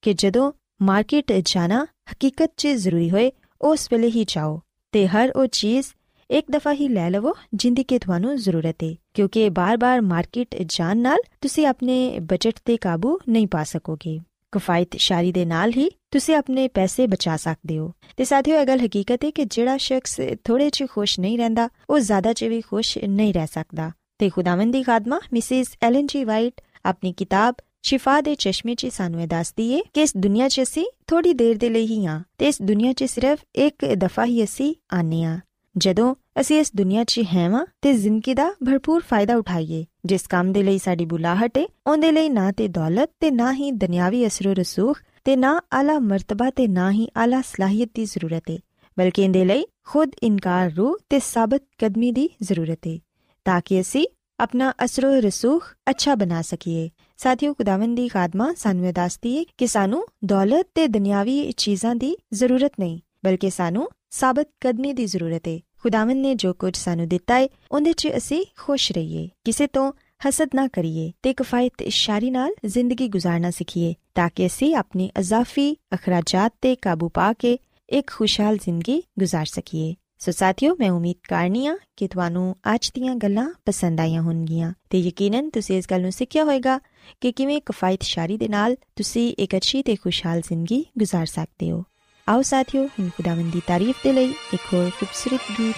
ਕਿ 0.03 0.13
ਜਦੋਂ 0.13 0.51
ਮਾਰਕੀਟ 0.81 1.31
ਜਾਣਾ 1.45 1.85
ਹਕੀਕਤ 2.11 2.51
'ਚ 2.57 2.67
ਜ਼ਰੂਰੀ 2.67 3.09
ਹੋਏ 3.09 3.31
ਉਸ 3.61 3.87
ਵੇਲੇ 3.91 4.07
ਹੀ 4.07 4.25
ਜਾਓ 4.27 4.59
ਤੇ 4.91 5.07
ਹਰ 5.07 5.31
ਉਹ 5.35 5.45
ਚੀਜ਼ 5.51 5.87
ਇੱਕ 6.29 6.51
ਦਫਾ 6.51 6.73
ਹੀ 6.73 6.87
ਲੈ 6.87 7.09
ਲਵੋ 7.09 7.33
ਜਿੰਦੀ 7.53 7.83
ਕਿ 7.83 7.99
ਤੁਹਾਨੂੰ 7.99 8.35
ਜ਼ਰੂਰਤ 8.37 8.83
ਹੈ 8.83 8.93
ਕਿਉਂਕਿ 9.13 9.49
ਬਾਰ-ਬਾਰ 9.49 10.01
ਮਾਰਕੀਟ 10.01 10.55
ਜਾਣ 10.61 10.97
ਨਾਲ 10.97 11.19
ਤੁਸੀਂ 11.41 11.65
ਆਪਣੇ 11.67 12.19
ਬਜਟ 12.19 12.59
ਤੇ 12.65 12.77
ਕਾਬੂ 12.77 13.19
ਨਹੀਂ 13.29 13.47
ਪਾ 13.47 13.63
ਸਕੋਗੇ 13.63 14.19
ਕਫਾਇਤ 14.51 14.95
ਸ਼ਾਰੀ 14.97 15.31
ਦੇ 15.31 15.45
ਨਾਲ 15.45 15.71
ਹੀ 15.77 15.89
ਤੁਸੀਂ 16.11 16.35
ਆਪਣੇ 16.35 16.67
ਪੈਸੇ 16.67 17.07
ਬਚਾ 17.07 17.37
ਸਕਦੇ 17.37 17.77
ਹੋ 17.77 17.91
ਤੇ 18.17 18.25
ਸਾਥੀਓ 18.25 18.59
ਇਹ 18.59 18.65
ਗੱਲ 18.65 18.85
ਹਕੀਕਤ 18.85 19.25
ਹੈ 19.25 19.29
ਕਿ 19.31 19.45
ਜਿਹੜਾ 19.45 19.77
ਸ਼ਖਸ 19.77 20.19
ਥੋੜੇ 20.43 20.69
ਚ 20.69 20.85
ਖੁਸ਼ 20.89 21.19
ਨਹੀਂ 21.19 21.37
ਰਹਿੰਦਾ 21.37 21.69
ਉਹ 21.89 21.99
ਜ਼ਿਆਦਾ 21.99 22.33
ਚ 22.33 22.43
ਵੀ 22.43 22.61
ਖੁਸ਼ 22.61 22.97
ਨਹੀਂ 22.97 23.33
ਰਹਿ 23.33 23.47
ਸਕਦਾ 23.47 23.91
ਤੇ 24.19 24.29
ਖੁਦਾਵੰਦ 24.29 24.73
ਦੀ 24.73 24.83
ਖਾਦਮਾ 24.83 25.19
ਮਿਸਿਸ 25.33 25.67
ਐਲਨ 25.81 26.07
ਜੀ 26.07 26.23
ਵਾਈਟ 26.23 26.61
ਆਪਣੀ 26.87 27.13
ਕਿਤਾਬ 27.13 27.55
ਸ਼ਿਫਾ 27.83 28.19
ਦੇ 28.21 28.35
ਚਸ਼ਮੇ 28.35 28.75
'ਚ 28.75 28.87
ਸਾਨੂੰ 28.91 29.21
ਇਹ 29.21 29.27
ਦੱਸਦੀ 29.27 29.71
ਏ 29.73 29.81
ਕਿ 29.93 30.01
ਇਸ 30.01 30.15
ਦੁਨੀਆ 30.17 30.47
'ਚ 30.47 30.61
ਅਸੀਂ 30.61 30.85
ਥੋੜੀ 31.07 31.33
ਦੇਰ 31.33 31.57
ਦੇ 31.57 31.69
ਲਈ 31.69 31.85
ਹੀ 31.87 32.05
ਆ 32.05 32.21
ਤੇ 32.37 32.47
ਇਸ 32.47 32.61
ਦੁਨੀਆ 32.61 32.93
'ਚ 32.93 33.03
ਸਿਰਫ 33.03 33.39
ਇੱਕ 33.55 33.85
ਦਫਾ 33.97 34.25
ਹੀ 34.25 34.43
ਅਸੀਂ 34.43 34.73
ਆਨੇ 34.93 35.23
ਆ 35.23 35.39
ਜਦੋਂ 35.75 36.13
ਅਸੀਂ 36.41 36.59
ਇਸ 36.59 36.71
ਦੁਨੀਆ 36.75 37.03
'ਚ 37.03 37.21
ਹੈਵਾਂ 37.33 37.65
ਤੇ 37.81 37.93
ਜ਼ਿੰਦਗੀ 37.93 38.33
ਦਾ 38.33 38.49
ਭਰਪੂਰ 38.65 39.01
ਫਾਇਦਾ 39.09 39.35
ਉਠਾਈਏ, 39.37 39.85
ਜਿਸ 40.05 40.27
ਕੰਮ 40.27 40.51
ਦੇ 40.53 40.63
ਲਈ 40.63 40.77
ਸਾਡੀ 40.77 41.05
ਬੁਲਾਹਟ 41.05 41.57
ਏ, 41.57 41.65
ਉਹਦੇ 41.87 42.11
ਲਈ 42.11 42.29
ਨਾ 42.29 42.51
ਤੇ 42.51 42.67
ਦੌਲਤ 42.67 43.09
ਤੇ 43.19 43.31
ਨਾ 43.31 43.51
ਹੀ 43.53 43.71
ਦੁਨਿਆਵੀ 43.73 44.25
ਅਸਰੋ 44.27 44.53
ਰਸੂਖ 44.53 45.01
ਤੇ 45.25 45.35
ਨਾ 45.35 45.59
ਆਲਾ 45.73 45.97
ਮਰਤਬਾ 45.99 46.49
ਤੇ 46.49 46.67
ਨਾ 46.67 46.91
ਹੀ 46.91 47.07
ਆਲਾ 47.17 47.41
ਸਲਾਹੀਅਤ 47.45 47.89
ਦੀ 47.95 48.05
ਜ਼ਰੂਰਤ 48.05 48.49
ਏ, 48.49 48.57
ਬਲਕਿ 48.97 49.23
ਇਹਦੇ 49.23 49.45
ਲਈ 49.45 49.65
ਖੁਦ 49.85 50.15
ਇਨਕਾਰ 50.23 50.71
ਰੂ 50.75 50.97
ਤੇ 51.09 51.19
ਸਾਬਤ 51.23 51.63
ਕਦਮੀ 51.77 52.11
ਦੀ 52.11 52.29
ਜ਼ਰੂਰਤ 52.43 52.87
ਏ, 52.87 52.99
ਤਾਂ 53.45 53.61
ਕਿ 53.65 53.81
ਅਸੀਂ 53.81 54.05
ਆਪਣਾ 54.39 54.73
ਅਸਰੋ 54.85 55.09
ਰਸੂਖ 55.21 55.73
ਅੱਛਾ 55.89 56.15
ਬਣਾ 56.15 56.41
ਸਕੀਏ 56.41 56.89
ਸਾਥੀਓ 57.17 57.53
ਖੁਦਾਵੰਦ 57.53 57.95
ਦੀ 57.95 58.07
ਖਾਦਮਾ 58.07 58.53
ਸਾਨੂੰ 58.57 58.93
ਦੱਸਦੀ 58.93 59.37
ਹੈ 59.37 59.43
ਕਿ 59.57 59.67
ਸਾਨੂੰ 59.67 60.05
ਦੌਲਤ 60.25 60.67
ਤੇ 60.75 60.87
ਦੁਨਿਆਵੀ 60.87 61.51
ਚੀਜ਼ਾਂ 61.57 61.95
ਦੀ 61.95 62.15
ਜ਼ਰੂਰਤ 62.33 62.71
ਨਹੀਂ 62.79 62.99
ਬਲਕਿ 63.25 63.49
ਸਾਨੂੰ 63.49 63.89
ਸਾਬਤ 64.11 64.47
ਕਦਮੀ 64.61 64.93
ਦੀ 64.93 65.05
ਜ਼ਰੂਰਤ 65.05 65.47
ਹੈ 65.47 65.59
ਖੁਦਾਵੰਦ 65.77 66.17
ਨੇ 66.17 66.35
ਜੋ 66.35 66.53
ਕੁਝ 66.53 66.75
ਸਾਨੂੰ 66.75 67.07
ਦਿੱਤਾ 67.07 67.39
ਹੈ 67.39 67.47
ਉਹਦੇ 67.71 67.93
'ਚ 67.93 68.09
ਅਸੀਂ 68.17 68.43
ਖੁਸ਼ 68.57 68.91
ਰਹੀਏ 68.91 69.27
ਕਿਸੇ 69.45 69.67
ਤੋਂ 69.67 69.91
ਹਸਦ 70.27 70.55
ਨਾ 70.55 70.67
ਕਰੀਏ 70.67 71.11
ਤੇ 71.23 71.33
ਕਿਫਾਇਤ 71.33 71.81
ਇਸ਼ਾਰੀ 71.81 72.29
ਨਾਲ 72.29 72.53
ਜ਼ਿੰਦਗੀ 72.65 73.09
گزارਣਾ 73.09 73.51
ਸਿੱਖੀਏ 73.51 73.93
ਤਾਂ 74.15 74.29
ਕਿ 74.35 74.45
ਅਸੀਂ 74.45 74.75
ਆਪਣੇ 74.75 75.09
ਅਜ਼ਾਫੀ 75.19 75.75
ਅਖਰਾਜਾਤ 75.93 76.53
ਤੇ 76.61 76.75
ਕਾਬੂ 76.75 77.09
ਪਾ 77.09 77.31
ਕੇ 77.33 77.57
ਇੱਕ 77.89 78.11
ਖੁਸ਼ਹਾਲ 78.11 78.57
ਜ਼ਿੰਦਗੀ 78.57 79.01
گزار 79.21 79.45
ਸਕੀਏ 79.45 79.93
ਸੋ 80.19 80.31
ਸਾਥਿਓ, 80.31 80.75
ਮੈਂ 80.79 80.91
ਉਮੀਦ 80.91 81.15
ਕਰਨੀਆ 81.29 81.77
ਕਿ 81.97 82.07
ਤੁਹਾਨੂੰ 82.07 82.55
ਅੱਜ 82.75 82.91
ਦੀਆਂ 82.93 83.15
ਗੱਲਾਂ 83.15 83.53
ਪਸੰਦ 83.65 83.99
ਆਈਆਂ 83.99 84.21
ਹੋਣਗੀਆਂ 84.21 84.73
ਤੇ 84.89 84.99
ਯਕੀਨਨ 84.99 85.49
ਤੁਸੀਂ 85.49 85.77
ਇਸ 85.77 85.85
ਗੱਲ 85.91 86.01
ਨੂੰ 86.01 86.11
ਸਿੱਖਿਆ 86.11 86.43
ਹੋਵੇਗਾ 86.43 86.79
ਕਿ 87.21 87.31
ਕਿਵੇਂ 87.31 87.61
ਕਿਫਾਇਤ 87.61 88.03
ਸ਼ਾਰੀ 88.03 88.37
ਦੇ 88.37 88.47
ਨਾਲ 88.47 88.75
ਤੁਸੀਂ 88.95 89.35
ਇੱਕ 89.39 89.55
ਅੱਛੀ 89.55 89.83
ਤੇ 89.83 89.95
ਖੁਸ਼ਹਾਲ 89.95 90.41
ਜ਼ਿੰਦਗੀ 90.41 90.85
ਗੁਜ਼ਾਰ 90.97 91.25
ਸਕਦੇ 91.25 91.71
ਹੋ। 91.71 91.83
ਆਓ 92.29 92.41
ਸਾਥਿਓ, 92.41 92.85
ਹੁਣ 92.85 93.09
ਖੁਦਾਵੰਦ 93.09 93.53
ਦੀ 93.53 93.61
ਤਾਰੀਫ 93.67 93.95
ਦੇ 94.03 94.13
ਲਈ 94.13 94.33
ਇੱਕ 94.53 94.73
ਹੋਰ 94.73 94.89
ਖੂਬਸੂਰਤ 94.89 95.41
ਗੀਤ 95.59 95.75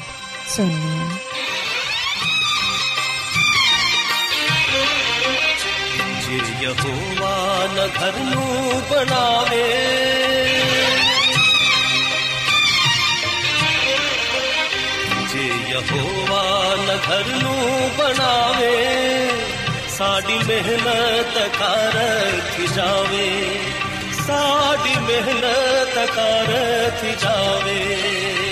ਸੁਣੀਏ 0.48 1.10
ਜੇ 6.28 6.66
ਯਹੋਵਾ 6.66 7.68
ਨਾ 7.76 7.88
ਘਰ 7.88 8.20
ਨੂੰ 8.20 8.82
ਬਣਾਵੇ। 8.92 9.64
ਯਹੋਵਾ 15.70 16.76
ਨ 16.76 16.98
ਘਰ 16.98 17.28
ਨੂੰ 17.44 17.90
ਬਣਾਵੇ, 17.98 19.30
ਸਾਡੀ 19.98 20.38
ਮਿਹਨਤ 20.48 21.38
ਕਰ 21.60 21.98
ਥੀ 22.56 22.68
ਜਾਵੇ। 22.76 23.30
ਸਾਡੀ 24.28 24.96
ਮਿਹਨਤ 25.00 26.10
ਕਰ 26.16 26.54
ਥੀ 27.02 27.12
ਜਾਵੇ। 27.22 28.49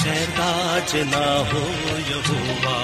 ਰਾਖ 0.00 0.06
ਸ਼ਹਿਰ 0.06 0.28
ਦਾ 0.38 0.78
ਜਨਾ 0.78 1.38
ਹੋ 1.52 1.74
ਯਹੋਵਾ 2.10 2.76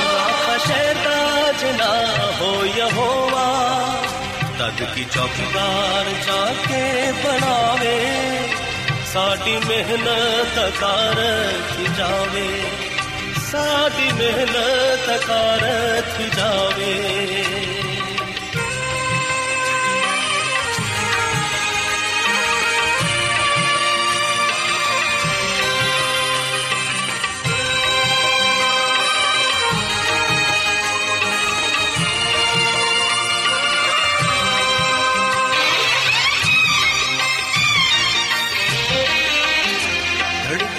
ਰਾਖ 0.00 0.66
ਸ਼ਹਿਰ 0.66 0.94
ਦਾ 0.94 1.52
ਜਨਾ 1.52 2.32
ਹੋ 2.40 2.64
ਯਹੋਵਾ 2.76 3.46
ਤਦ 4.58 4.94
ਕੀ 4.94 5.04
ਚੌਕੀਦਾਰ 5.04 6.04
ਜਾ 6.26 6.54
ਕੇ 6.68 7.12
ਬਣਾਵੇ, 7.12 7.98
ਸਾਡੀ 9.12 9.56
ਮਿਹਨਤ 9.68 10.72
ਕਰ 10.80 11.22
ਜਾਵੇ। 11.98 12.62
ਸਾਡੀ 13.52 14.12
ਮਿਹਨਤ 14.12 15.26
ਕਰ 15.26 16.02
ਜਾਵੇ। 16.36 17.16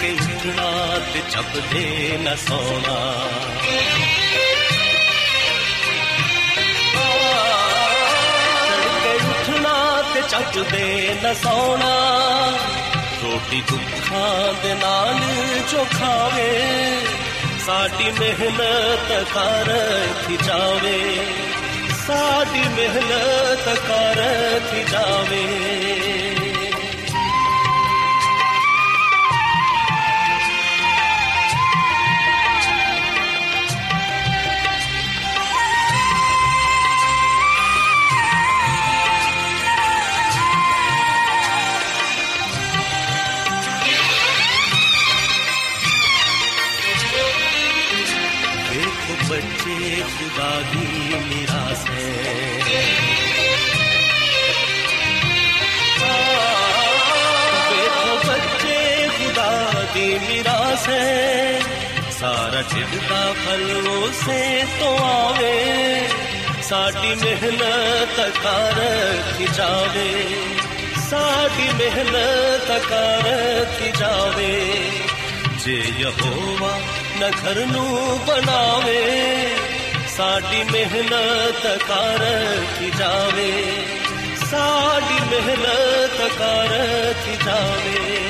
ਧੜਕੇ 0.07 0.35
ਉੱਠਣਾ 0.35 0.99
ਤੇ 1.13 1.21
ਨਾ 2.21 2.35
ਸੋਣਾ। 2.35 3.13
ਚੱਜਦੇ 8.67 9.15
ਉੱਠਣਾ 9.15 10.03
ਤੇ 10.13 10.21
ਚੱਪਦੇ 10.29 11.15
ਨਾ 11.23 11.33
ਸੋਣਾ। 11.33 11.93
ਰੋਟੀ 13.23 13.61
ਦੁੱਖਾਂ 13.61 14.53
ਦੇ 14.63 14.75
ਨਾਲ 14.75 15.19
ਜੋ 15.71 15.85
ਖਾਵੇ 15.99 16.61
ਸਾਡੀ 17.65 18.11
ਮਿਹਨਤ 18.11 19.27
ਕਰ 19.33 19.87
ਥੀ 20.27 20.37
ਜਾਵੇ। 20.45 21.25
ਸਾਡੀ 22.07 22.59
ਮਿਹਨਤ 22.59 23.79
ਕਰ 23.87 24.23
ਥੀ 24.71 24.83
ਜਾਵੇ। 24.91 25.45
खुदा 50.36 50.50
की 50.70 50.84
निराश 51.28 51.84
है 51.90 53.22
देखो 57.70 58.14
बच्चे 58.26 58.78
खुदा 59.16 59.50
की 59.94 60.06
निराश 60.24 60.86
है 60.88 61.60
सारा 62.18 62.60
टिकता 62.72 63.22
फल 63.42 63.64
से 64.22 64.40
तो 64.78 64.90
आवे 65.04 65.54
साडी 66.70 67.14
मेहनत 67.22 68.18
कर 68.44 68.80
जावे 69.58 70.10
साडी 71.08 71.72
मेहनत 71.80 72.70
कर 72.90 73.30
जावे 73.98 74.52
ਜੇ 75.64 75.74
ਯਹੋਵਾ 75.98 76.70
ਨ 77.18 77.30
ਘਰ 77.32 77.58
ਨੂੰ 77.66 78.18
ਬਣਾਵੇ 78.26 78.96
ਸਾਡੀ 80.16 80.62
ਮਿਹਨਤ 80.72 81.66
ਕਰ 81.82 82.24
ਕੀ 82.78 82.90
ਜਾਵੇ 82.98 83.50
ਸਾਡੀ 84.50 85.18
ਮਿਹਨਤ 85.30 86.18
ਕਰ 86.38 86.76
ਕੀ 87.24 87.36
ਜਾਵੇ 87.44 88.20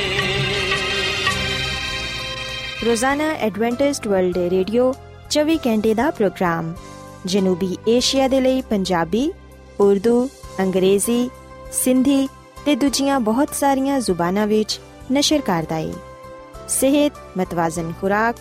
ਰੋਜ਼ਾਨਾ 2.86 3.30
ਐਡਵੈਂਟਿਸਟ 3.40 4.06
ਵਰਲਡ 4.08 4.36
ਰੇਡੀਓ 4.50 4.92
24 5.30 5.56
ਘੰਟੇ 5.66 5.94
ਦਾ 5.94 6.10
ਪ੍ਰੋਗਰਾਮ 6.10 6.72
ਜਨੂਬੀ 7.26 7.76
ਏਸ਼ੀਆ 7.88 8.28
ਦੇ 8.28 8.40
ਲਈ 8.40 8.62
ਪੰਜਾਬੀ 8.62 9.30
ਉਰਦੂ 9.80 10.28
ਅੰਗਰੇਜ਼ੀ 10.60 11.28
ਸਿੰਧੀ 11.72 12.26
ਤੇ 12.64 12.74
ਦੂਜੀਆਂ 12.76 13.20
ਬਹੁਤ 13.20 13.54
ਸਾਰੀਆਂ 13.54 14.00
ਜ਼ੁਬਾਨਾਂ 14.00 14.46
ਵਿੱਚ 14.46 14.78
ਨਸ਼ਰ 15.12 15.40
ਕਰਦਾ 15.40 15.76
ਹੈ 15.76 15.92
ਸਿਹਤ 16.68 17.12
ਮਤਵਾਜ਼ਨ 17.38 17.92
ਖੁਰਾਕ 18.00 18.36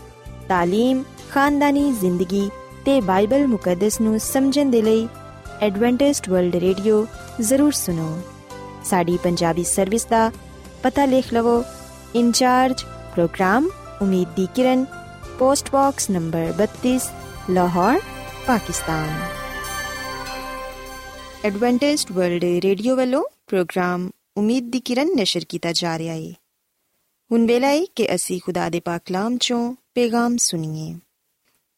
تعلیم 0.49 1.03
ਖਾਨਦਾਨੀ 1.31 1.91
ਜ਼ਿੰਦਗੀ 1.91 2.49
ਤੇ 2.86 3.00
ਬਾਈਬਲ 3.00 3.46
ਮੁਕੱਦਸ 3.46 4.00
ਨੂੰ 4.00 4.18
ਸਮਝਣ 4.20 4.70
ਦੇ 4.70 4.80
ਲਈ 4.82 5.06
ਐਡਵੈਂਟਿਸਟ 5.62 6.28
ਵਰਲਡ 6.28 6.56
ਰੇਡੀਓ 6.56 7.06
ਜ਼ਰੂਰ 7.40 7.72
ਸੁਨੋ 7.72 8.18
ਸਾਡੀ 8.84 9.16
ਪੰਜਾਬੀ 9.16 9.64
ਸਰਵਿਸ 9.64 10.04
ਦਾ 10.06 10.30
ਪਤਾ 10.82 11.04
ਲਿਖ 11.04 11.32
ਲਵੋ 11.34 11.62
ਇਨਚਾਰਜ 12.14 12.84
ਪ੍ਰੋਗਰਾਮ 13.14 13.68
ਉਮੀਦ 14.02 14.28
ਦੀ 14.36 14.46
ਕਿਰਨ 14.54 14.84
post 15.38 15.70
box 15.72 16.10
number 16.10 16.52
32 16.60 16.98
Lahore 17.50 18.00
Pakistan 18.46 19.08
Adventist 21.44 22.12
world 22.12 22.44
radio 22.64 22.96
ਵੱਲੋਂ 22.96 23.22
ਪ੍ਰੋਗਰਾਮ 23.46 24.10
ਉਮੀਦ 24.36 24.70
ਦੀ 24.70 24.80
ਕਿਰਨ 24.80 25.14
ਨਿਸ਼ਰ 25.16 25.44
ਕੀਤਾ 25.48 25.72
ਜਾ 25.72 25.98
ਰਿਹਾ 25.98 26.14
ਹੈ 26.14 26.32
ਹੁਣ 27.30 27.46
ਵੇਲਾ 27.46 27.68
ਹੈ 27.68 27.84
ਕਿ 27.96 28.14
ਅਸੀਂ 28.14 28.40
ਖੁਦਾ 28.40 28.68
ਦੇ 28.68 28.80
ਪਾਕ 28.80 29.02
ਕਲਾਮ 29.04 29.36
ਚੋਂ 29.40 29.74
ਪੈਗਾਮ 29.94 30.36
ਸੁਣੀਏ 30.36 30.94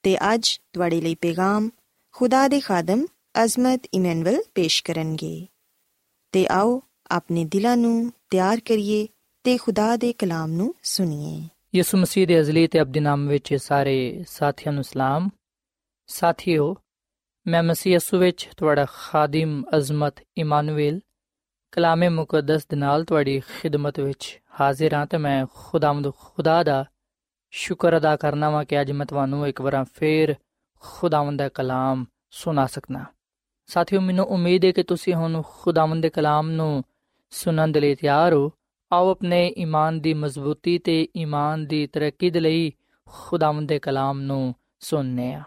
ਤੇ 0.03 0.35
ਅੱਜ 0.35 0.61
ਤੁਹਾਡੇ 0.73 1.01
ਲਈ 1.01 1.15
ਪੈਗਾਮ 1.15 1.71
ਖੁਦਾ 2.13 2.49
ਦੇ 2.49 2.61
ਖਾਦਮ 2.61 3.07
ਅਜ਼ਮਤ 3.45 3.83
ਇਮਨੁਅਲ 3.95 4.43
ਪੇਸ਼ 4.55 4.85
ਕਰਨਗੇ। 4.85 5.47
ਤੇ 6.33 6.47
ਆਓ 6.47 6.83
ਆਪਣੇ 7.11 7.45
ਦਿਲਾਂ 7.45 7.77
ਨੂੰ 7.77 8.13
ਤਿਆਰ 8.31 8.61
ਕਰੀਏ 8.61 9.09
ਤੇ 9.45 9.57
ਖੁਦਾ 9.57 9.97
ਦੇ 9.97 10.13
ਕਲਾਮ 10.13 10.53
ਨੂੰ 10.53 10.75
ਸੁਣੀਏ। 10.83 11.49
ਯਿਸੂ 11.75 11.99
ਮਸੀਹ 11.99 12.27
ਦੇ 12.27 12.41
ਅਜ਼ਲੀ 12.41 12.67
ਤੇ 12.67 12.81
ਅਬਦੀ 12.81 13.01
ਨਾਮ 13.01 13.29
ਵਿੱਚ 13.29 13.55
ਸਾਰੇ 13.55 14.25
ਸਾਥੀਆਂ 14.29 14.73
ਨੂੰ 14.73 14.85
ਸਲਾਮ। 14.85 15.29
ਸਾਥੀਓ, 16.07 16.77
ਮੈਂ 17.47 17.63
ਮਸੀਹ 17.63 17.93
ਯਿਸੂ 17.93 18.19
ਵਿੱਚ 18.19 18.49
ਤੁਹਾਡਾ 18.57 18.87
ਖਾਦਮ 18.93 19.65
ਅਜ਼ਮਤ 19.77 20.15
ਇਮਾਨੁਅਲ 20.39 21.01
ਕਲਾਮੇ 21.73 22.09
ਮੁਕੱਦਸ 22.09 22.67
ਦੇ 22.67 22.77
ਨਾਲ 22.77 23.05
ਤੁਹਾਡੀ 23.05 23.41
ਖਿਦਮਤ 23.41 24.01
ਵਿੱਚ 24.01 24.41
ਹਾਜ਼ਰ 24.61 24.95
ਹਾਂ 24.95 25.07
ਤੇ 25.07 25.19
ਮੈਂ 25.19 25.47
ਖੁਦਾਮਦ 25.55 26.15
ਖੁਦਾ 26.15 26.63
ਦਾ 26.63 26.85
ਸ਼ੁਕਰ 27.51 27.97
ਅਦਾ 27.97 28.17
ਕਰਨਾ 28.17 28.51
ਵਾਂ 28.51 28.65
ਕਿ 28.65 28.81
ਅੱਜ 28.81 28.93
ਮੈਂ 28.93 29.07
ਤੁਹਾਨੂੰ 29.07 29.49
ਇੱਕ 29.49 29.61
ਵਾਰ 29.61 29.85
ਫੇਰ 29.85 30.35
ਖੁਦਾਵੰਦ 30.81 31.39
ਦਾ 31.39 31.49
ਕਲਾਮ 31.49 32.05
ਸੁਣਾ 32.31 32.67
ਸਕਣਾ 32.67 33.05
ਸਾਥੀਓ, 33.67 34.01
ਮੈਨੂੰ 34.01 34.27
ਉਮੀਦ 34.27 34.65
ਹੈ 34.65 34.73
ਕਿ 34.73 34.83
ਤੁਸੀਂ 34.83 35.15
ਹੁਣ 35.15 35.43
ਖੁਦਾਵੰਦ 35.49 36.03
ਦੇ 36.03 36.11
ਕਲਾਮ 36.11 36.51
ਨੂੰ 36.51 36.85
ਸੁਣਨ 37.31 37.73
ਦੇ 37.73 37.81
ਲਈ 37.81 37.95
ਤਿਆਰ 37.95 38.33
ਹੋ। 38.33 38.53
ਆਓ 38.93 39.11
ਆਪਣੇ 39.11 39.55
ਈਮਾਨ 39.59 40.01
ਦੀ 40.01 40.15
ਮਜ਼ਬੂਤੀ 40.15 40.79
ਤੇ 40.79 41.09
ਈਮਾਨ 41.17 41.67
ਦੀ 41.67 41.87
ਤਰੱਕੀ 41.87 42.31
ਦੇ 42.31 42.41
ਲਈ 42.41 42.73
ਖੁਦਾਵੰਦ 43.09 43.69
ਦੇ 43.69 43.79
ਕਲਾਮ 43.79 44.21
ਨੂੰ 44.21 44.55
ਸੁਣਨੇ 44.81 45.35
ਆ। 45.35 45.43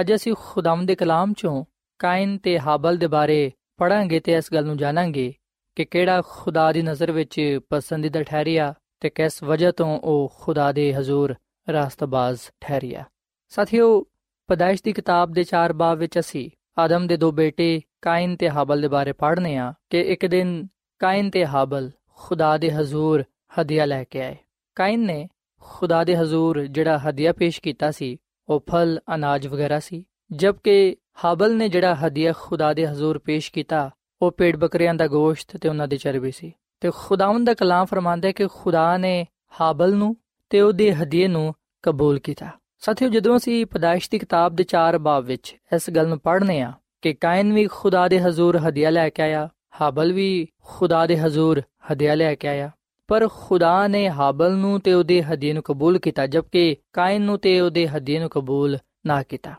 ਅੱਜ 0.00 0.14
ਅਸੀਂ 0.14 0.34
ਖੁਦਾਵੰਦ 0.38 0.86
ਦੇ 0.86 0.94
ਕਲਾਮ 0.94 1.32
ਚੋਂ 1.32 1.64
ਕਾਇਨ 1.98 2.38
ਤੇ 2.38 2.58
ਹਾਬਲ 2.58 2.96
ਦੇ 2.96 3.06
ਬਾਰੇ 3.06 3.52
ਪੜਾਂਗੇ 3.76 4.20
ਤੇ 4.20 4.32
ਇਸ 4.32 4.52
ਗੱਲ 4.54 4.64
ਨੂੰ 4.64 4.76
ਜਾਣਾਂਗੇ 4.76 5.34
ਕਿ 5.76 5.84
ਕਿਹੜਾ 5.84 6.22
ਖੁਦਾ 6.28 6.72
ਦੀ 6.72 6.82
ਨਜ਼ਰ 6.82 7.12
ਵਿੱਚ 7.12 7.60
ਪਸੰਦੀਦਾ 7.70 8.22
ਠਹਿਰਿਆ 8.22 8.74
ਤੇ 9.00 9.10
ਕਿਸ 9.10 9.42
ਵਜ੍ਹਾ 9.42 9.70
ਤੋਂ 9.70 9.98
ਉਹ 9.98 10.32
ਖੁਦਾ 10.40 10.72
ਦੇ 10.72 10.94
ਹਜ਼ੂਰ 10.94 11.34
ਰਾਸਤਬਾਜ਼ 11.72 12.38
ਠਹਿਰਿਆ। 12.60 13.04
ਸਾਥੀਓ, 13.48 14.06
ਪਦਾਇਸ਼ 14.46 14.82
ਦੀ 14.84 14.92
ਕਿਤਾਬ 14.92 15.32
ਦੇ 15.32 15.44
4 15.44 15.72
ਬਾਬ 15.72 15.98
ਵਿੱਚ 15.98 16.18
ਅਸੀਂ 16.18 16.50
ਆਦਮ 16.78 17.06
ਦੇ 17.06 17.16
ਦੋ 17.16 17.32
ਬੇਟੇ 17.32 17.80
ਕਾਇਨ 18.02 18.36
ਤੇ 18.36 18.50
ਹਾਬਲ 18.50 18.80
ਦੇ 18.80 18.88
ਬਾਰੇ 18.88 19.12
ਪੜ੍ਹਨੇ 19.12 19.56
ਆ 19.56 19.74
ਕਿ 19.90 20.00
ਇੱਕ 20.00 20.26
ਦਿਨ 20.26 20.66
ਕਾਇਨ 20.98 21.30
ਤੇ 21.30 21.46
ਹਾਬਲ 21.46 21.90
ਖੁਦਾ 22.16 22.58
ਦੇ 22.58 22.72
ਹਜ਼ੂਰ 22.72 23.24
ਹਦੀਆ 23.60 23.84
ਲੈ 23.84 24.04
ਕੇ 24.04 24.22
ਆਏ। 24.22 24.36
ਕਾਇਨ 24.74 25.00
ਨੇ 25.00 25.28
ਖੁਦਾ 25.60 26.04
ਦੇ 26.04 26.16
ਹਜ਼ੂਰ 26.16 26.66
ਜਿਹੜਾ 26.66 26.98
ਹਦੀਆ 26.98 27.32
ਪੇਸ਼ 27.32 27.60
ਕੀਤਾ 27.60 27.90
ਸੀ, 27.90 28.16
ਉਹ 28.48 28.64
ਫਲ, 28.70 29.00
ਅਨਾਜ 29.14 29.46
ਵਗੈਰਾ 29.46 29.80
ਸੀ, 29.80 30.04
ਜਦਕਿ 30.32 30.96
ਹਾਬਲ 31.24 31.56
ਨੇ 31.56 31.68
ਜਿਹੜਾ 31.68 31.94
ਹਦੀਆ 31.94 32.32
ਖੁਦਾ 32.40 32.74
ਦੇ 32.74 32.88
ਹਜ਼ੂਰ 32.88 33.18
ਪੇਸ਼ 33.18 33.52
ਕੀਤਾ, 33.52 33.90
ਉਹ 34.22 34.32
ਪੇੜ 34.32 34.56
ਬੱਕਰੀਆਂ 34.56 34.94
ਦਾ 34.94 35.06
ਗੋਸ਼ਤ 35.06 35.56
ਤੇ 35.56 35.68
ਉਹਨਾਂ 35.68 35.88
ਦੀ 35.88 35.96
ਚਰਬੀ 35.96 36.30
ਸੀ। 36.30 36.52
ਤੇ 36.80 36.90
ਖੁਦਾਵੰਦ 36.96 37.46
ਦਾ 37.46 37.54
ਕਲਾਮ 37.54 37.86
ਫਰਮਾਂਦਾ 37.86 38.28
ਹੈ 38.28 38.32
ਕਿ 38.32 38.46
ਖੁਦਾ 38.46 38.96
ਨੇ 38.96 39.26
ਹਾਬਲ 39.60 39.94
ਨੂੰ 39.94 40.16
ਤੇ 40.50 40.60
ਉਹਦੇ 40.60 40.94
ਹਦੀਏ 40.94 41.28
ਨੂੰ 41.28 41.54
ਕਬੂਲ 41.84 42.18
ਕੀਤਾ। 42.18 42.50
ਸਾਥੀਓ, 42.78 43.08
ਜਦੋਂ 43.08 43.36
ਅਸੀਂ 43.36 43.64
ਪਦਾਇਸ਼ 43.66 44.10
ਦੀ 44.10 44.18
ਕਿਤਾਬ 44.18 44.56
ਦੇ 44.56 44.64
4 44.64 44.98
ਬਾਬ 44.98 45.24
ਵਿੱਚ 45.24 45.54
ਇਸ 45.74 45.90
ਗੱਲ 45.90 46.08
ਨੂੰ 46.08 46.18
ਪੜ੍ਹਨੇ 46.18 46.60
ਆ 46.60 46.72
ਕਿ 47.02 47.12
ਕਾਇਨ 47.14 47.52
ਵੀ 47.52 47.66
ਖੁਦਾ 47.66 48.08
ਦੇ 48.08 48.20
ਹਜ਼ੂਰ 48.20 48.56
ਹਦੀਆ 48.58 48.90
ਲੈ 48.90 49.08
ਕੇ 49.08 49.22
ਆਇਆ, 49.22 49.48
ਹਾਬਲ 49.80 50.12
ਵੀ 50.12 50.48
ਖੁਦਾ 50.64 51.06
ਦੇ 51.06 51.18
ਹਜ਼ੂਰ 51.18 51.62
ਹਦੀਆ 51.92 52.14
ਲੈ 52.14 52.34
ਕੇ 52.34 52.48
ਆਇਆ, 52.48 52.70
ਪਰ 53.08 53.28
ਖੁਦਾ 53.28 53.86
ਨੇ 53.86 54.08
ਹਾਬਲ 54.10 54.52
ਨੂੰ 54.52 54.80
ਤੇ 54.80 54.92
ਉਹਦੇ 54.94 55.22
ਹਦੀਏ 55.22 55.52
ਨੂੰ 55.52 55.62
ਕਬੂਲ 55.62 55.98
ਕੀਤਾ, 55.98 56.26
ਜਦਕਿ 56.26 56.76
ਕਾਇਨ 56.92 57.22
ਨੂੰ 57.22 57.38
ਤੇ 57.38 57.60
ਉਹਦੇ 57.60 57.88
ਹਦੀਏ 57.88 58.18
ਨੂੰ 58.18 58.28
ਕਬੂਲ 58.28 58.78
ਨਾ 59.06 59.22
ਕੀਤਾ। 59.22 59.54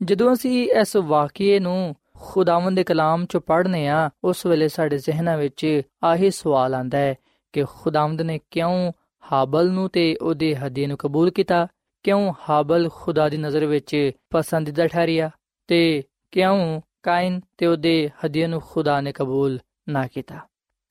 ਜਦੋਂ 0.00 0.32
ਅਸੀਂ 0.32 0.68
ਇਸ 0.70 0.96
ਵਾਕਿਏ 0.96 1.58
ਨੂੰ 1.58 1.94
ਖੁਦਾਵੰਦ 2.26 2.76
ਦੇ 2.76 2.84
ਕਲਾਮ 2.84 3.26
ਚੋਂ 3.26 3.40
ਪੜ੍ਹਨੇ 3.40 3.88
ਆ, 3.88 4.10
ਉਸ 4.24 4.46
ਵੇਲੇ 4.46 4.68
ਸਾਡੇ 4.68 4.98
ਜ਼ਿਹਨਾਂ 4.98 5.38
ਵਿੱਚ 5.38 5.82
ਆਹੀ 6.04 6.30
ਸਵਾਲ 6.30 6.74
ਆਂਦਾ 6.74 6.98
ਹੈ 6.98 7.14
ਕਿ 7.52 7.64
ਖੁਦਾਵੰਦ 7.64 8.22
ਨੇ 8.22 8.40
ਕਿਉਂ 8.50 8.92
ਹਾਬਲ 9.32 9.70
ਨੂੰ 9.70 9.88
ਤੇ 9.88 10.16
ਉਹਦੇ 10.22 10.56
ਹਦੀਏ 10.56 10.86
ਨੂੰ 10.86 10.96
ਕਬੂਲ 10.96 11.30
ਕੀਤਾ? 11.30 11.66
ਕਿਉਂ 12.02 12.32
ਹਾਬਲ 12.50 12.88
ਖੁਦਾ 12.94 13.28
ਦੀ 13.28 13.36
ਨਜ਼ਰ 13.36 13.66
ਵਿੱਚ 13.66 14.10
ਪਸੰਦੀਦਾ 14.30 14.86
ਠਹਿਰਿਆ? 14.86 15.30
ਤੇ 15.66 16.02
ਕਿਉਂ 16.30 16.80
ਕਾਇਨ 17.02 17.40
ਤੇ 17.58 17.66
ਉਹਦੇ 17.66 18.10
ਹਦੀਏ 18.26 18.46
ਨੂੰ 18.46 18.62
ਖੁਦਾ 18.70 19.00
ਨੇ 19.00 19.12
ਕਬੂਲ 19.12 19.58
ਨਾ 19.88 20.06
ਕੀਤਾ? 20.06 20.38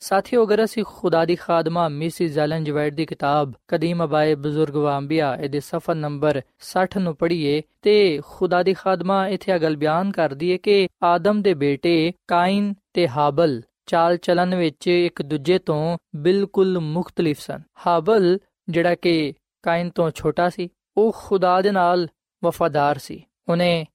ਸਾਥੀਓ, 0.03 0.45
ਅਗਰ 0.45 0.63
ਅਸੀਂ 0.63 0.83
ਖੁਦਾ 0.87 1.25
ਦੀ 1.25 1.35
ਖਾਦਮਾ 1.35 1.87
ਮਿਸਿਸ 1.89 2.31
ਜ਼ੈਲਨ 2.31 2.63
ਜਵੈਡ 2.63 2.95
ਦੀ 2.95 3.05
ਕਿਤਾਬ 3.05 3.53
ਕਦੀਮ 3.67 4.03
ਅਬਾਏ 4.03 4.35
ਬਜ਼ੁਰਗ 4.35 4.75
ਵਾਂਬੀਆ 4.75 5.35
ਇਹਦੇ 5.35 5.59
ਸਫਾ 5.59 5.93
ਨੰਬਰ 5.93 6.41
60 6.59 6.97
ਨੂੰ 6.99 7.15
ਪੜ੍ਹੀਏ, 7.15 7.61
ਤੇ 7.81 8.21
ਖੁਦਾ 8.25 8.63
ਦੀ 8.63 8.73
ਖਾਦਮਾ 8.73 9.27
ਇੱਥੇ 9.27 9.51
ਆ 9.51 9.57
ਗੱਲ 9.57 9.75
ਬਿਆਨ 9.75 10.11
ਕਰਦੀ 10.11 10.51
ਹੈ 10.51 10.57
ਕਿ 10.57 10.87
ਆਦਮ 11.03 11.41
ਦੇ 11.41 11.53
ਬੇਟੇ 11.53 12.11
ਕਾਇਨ 12.27 12.73
ਤੇ 12.93 13.07
ਹਾਬਲ 13.07 13.61
ਚਾਲ 13.85 14.17
ਚਲਨ 14.17 14.55
ਵਿੱਚ 14.55 14.87
ਇੱਕ 14.87 15.21
ਦੂਜੇ 15.21 15.59
ਤੋਂ 15.59 15.97
ਬਿਲਕੁਲ 16.15 16.79
ਮੁxtਲਿਫ 16.79 17.39
ਸਨ। 17.39 17.61
ਹਾਬਲ 17.87 18.39
ਜਿਹੜਾ 18.69 18.95
ਕਿ 18.95 19.33
ਕਾਇਨ 19.63 19.89
ਤੋਂ 19.89 20.11
ਛੋਟਾ 20.15 20.49
ਸੀ, 20.49 20.69
ਉਹ 20.97 21.15
ਖੁਦਾ 21.17 21.61
ਦੇ 21.61 21.71
ਨਾਲ 21.71 22.07
ਵਫਾਦਾਰ 22.43 22.97
ਸੀ। 22.97 23.23
ਉਹਨੇ 23.49 23.85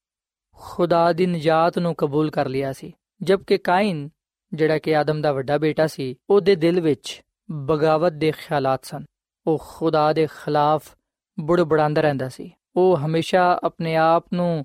ਖੁਦਾ 0.57 1.13
ਦੀ 1.13 1.27
ਨਜਾਤ 1.27 1.79
ਨੂੰ 1.79 1.95
ਕਬੂਲ 1.95 2.31
ਕਰ 2.31 2.49
ਲਿਆ 2.49 2.73
ਸੀ 2.73 2.93
ਜਦਕਿ 3.23 3.59
ਕਾਇਨ 3.59 4.09
ਜਿਹੜਾ 4.55 4.79
ਕਿ 4.79 4.97
ਆਦਮ 4.97 5.21
ਦਾ 5.21 5.33
ਵੱਡਾ 5.33 5.59
ਬੇਟਾ 5.59 5.87
ਸੀ, 5.87 6.15
ਉਹਦੇ 6.31 6.55
ਦਿਲ 6.55 6.81
ਵਿੱਚ 6.81 7.23
ਬਗਾਵਤ 7.51 8.13
ਦੇ 8.13 8.31
ਖਿਆਲਾਤ 8.31 8.85
ਸਨ। 8.85 9.05
ਉਹ 9.47 9.59
ਖੁਦਾ 9.69 10.13
ਦੇ 10.13 10.27
ਖਿਲਾਫ 10.27 10.97
ਬੁੜਬੜਾਂਦਾ 11.41 12.03
ਰਹਿੰਦਾ 12.03 12.29
ਸੀ। 12.29 12.51
ਉਹ 12.77 12.97
ਹਮੇਸ਼ਾ 12.97 13.61
ਆਪਣੇ 13.63 13.97
ਆਪ 13.97 14.27
ਨੂੰ 14.35 14.65